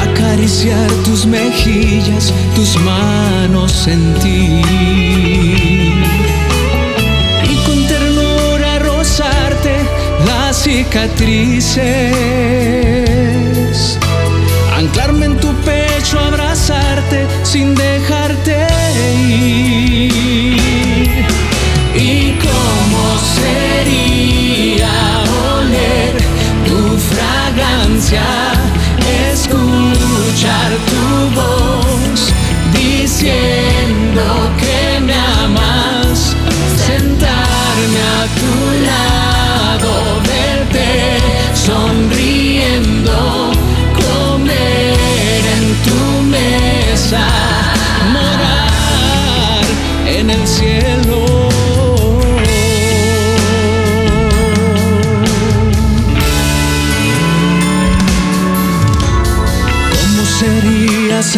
Acariciar 0.00 0.90
tus 1.04 1.26
mejillas, 1.26 2.32
tus 2.54 2.80
manos 2.80 3.72
sentir. 3.72 4.64
Y 7.44 7.56
con 7.66 7.86
ternura 7.86 8.78
rozarte 8.78 9.76
las 10.26 10.56
cicatrices. 10.56 11.78
Anclarme 14.74 15.26
en 15.26 15.36
tu 15.36 15.52
pecho, 15.56 16.18
abrazarte 16.20 17.26
sin 17.42 17.74
dejarte 17.74 18.17
fragancia? 28.08 28.37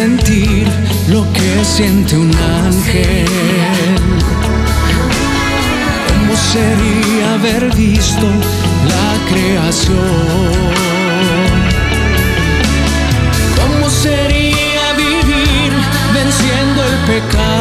Sentir 0.01 0.67
lo 1.09 1.21
que 1.31 1.63
siente 1.63 2.17
un 2.17 2.31
ángel? 2.65 3.27
¿Cómo 6.07 6.33
sería 6.53 7.25
haber 7.35 7.63
visto 7.75 8.27
la 8.93 9.09
creación? 9.29 9.97
¿Cómo 13.59 13.89
sería 13.89 14.85
vivir 15.05 15.71
venciendo 16.15 16.79
el 16.91 16.97
pecado? 17.11 17.60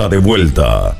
Está 0.00 0.08
de 0.08 0.18
vuelta. 0.18 0.96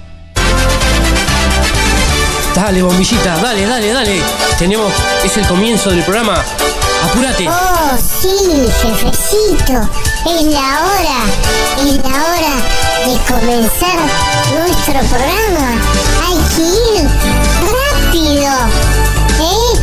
Dale, 2.54 2.82
bombillita, 2.82 3.38
dale, 3.38 3.64
dale, 3.66 3.92
dale. 3.94 4.22
Tenemos, 4.58 4.92
es 5.24 5.38
el 5.38 5.46
comienzo 5.46 5.88
del 5.88 6.02
programa. 6.02 6.44
Apúrate. 7.04 7.48
Oh, 7.48 7.96
sí, 7.96 8.28
jefecito. 8.82 9.88
Es 10.26 10.42
la 10.42 10.82
hora. 10.84 11.20
Es 11.78 11.96
la 11.96 12.14
hora 12.28 12.56
de 13.06 13.16
comenzar 13.26 13.98
nuestro 14.58 15.00
programa. 15.08 15.80
Hay 16.26 16.36
que 16.54 16.62
ir 16.62 17.08
rápido. 17.72 18.52
¿Eh? 19.40 19.80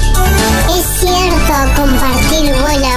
Es 0.78 0.86
cierto, 1.00 1.54
compartir 1.76 2.56
buena 2.62 2.97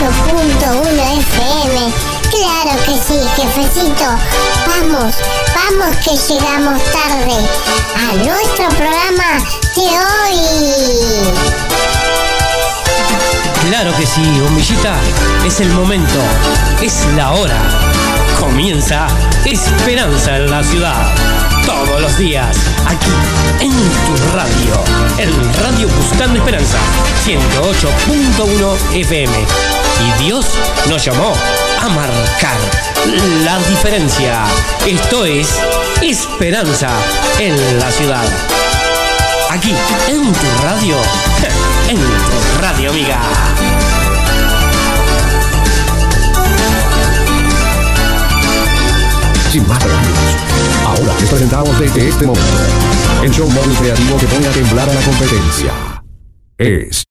FM. 0.00 1.92
Claro 2.30 2.80
que 2.86 2.92
sí, 2.92 3.18
jefecito. 3.34 4.04
Vamos, 4.66 5.12
vamos 5.54 5.96
que 6.04 6.16
llegamos 6.32 6.80
tarde 6.92 7.34
a 7.96 8.14
nuestro 8.14 8.68
programa 8.76 9.44
de 9.74 9.82
hoy. 9.82 10.38
Claro 13.68 13.92
que 13.96 14.06
sí, 14.06 14.22
bombillita. 14.40 14.94
Es 15.44 15.60
el 15.60 15.70
momento. 15.70 16.20
Es 16.80 17.04
la 17.16 17.32
hora. 17.32 17.60
Comienza 18.38 19.08
Esperanza 19.44 20.36
en 20.36 20.48
la 20.48 20.62
ciudad. 20.62 21.12
Todos 21.66 22.00
los 22.00 22.16
días, 22.16 22.56
aquí, 22.86 23.10
en 23.60 23.72
tu 23.72 24.36
radio. 24.36 24.84
En 25.18 25.54
Radio 25.54 25.88
Buscando 25.88 26.38
Esperanza, 26.38 26.78
108.1 27.26 28.94
FM. 28.94 29.87
Y 30.00 30.24
Dios 30.24 30.46
nos 30.88 31.04
llamó 31.04 31.32
a 31.80 31.88
marcar 31.88 32.58
la 33.44 33.58
diferencia. 33.68 34.44
Esto 34.86 35.24
es 35.24 35.48
Esperanza 36.02 36.90
en 37.38 37.56
la 37.78 37.90
ciudad. 37.90 38.24
Aquí, 39.50 39.74
en 40.08 40.32
tu 40.32 40.62
radio. 40.62 40.96
En 41.88 41.96
tu 41.96 42.60
radio, 42.60 42.90
amiga. 42.90 43.18
Sin 49.50 49.66
más 49.66 49.78
preámbulos, 49.82 50.18
ahora 50.84 51.14
les 51.18 51.28
presentamos 51.30 51.78
desde 51.80 52.08
este 52.10 52.26
momento 52.26 52.88
el 53.22 53.30
show 53.30 53.48
móvil 53.48 53.76
creativo 53.78 54.18
que 54.18 54.26
pone 54.26 54.46
a 54.46 54.50
temblar 54.50 54.90
a 54.90 54.92
la 54.92 55.00
competencia. 55.00 55.72
Es 56.58 57.04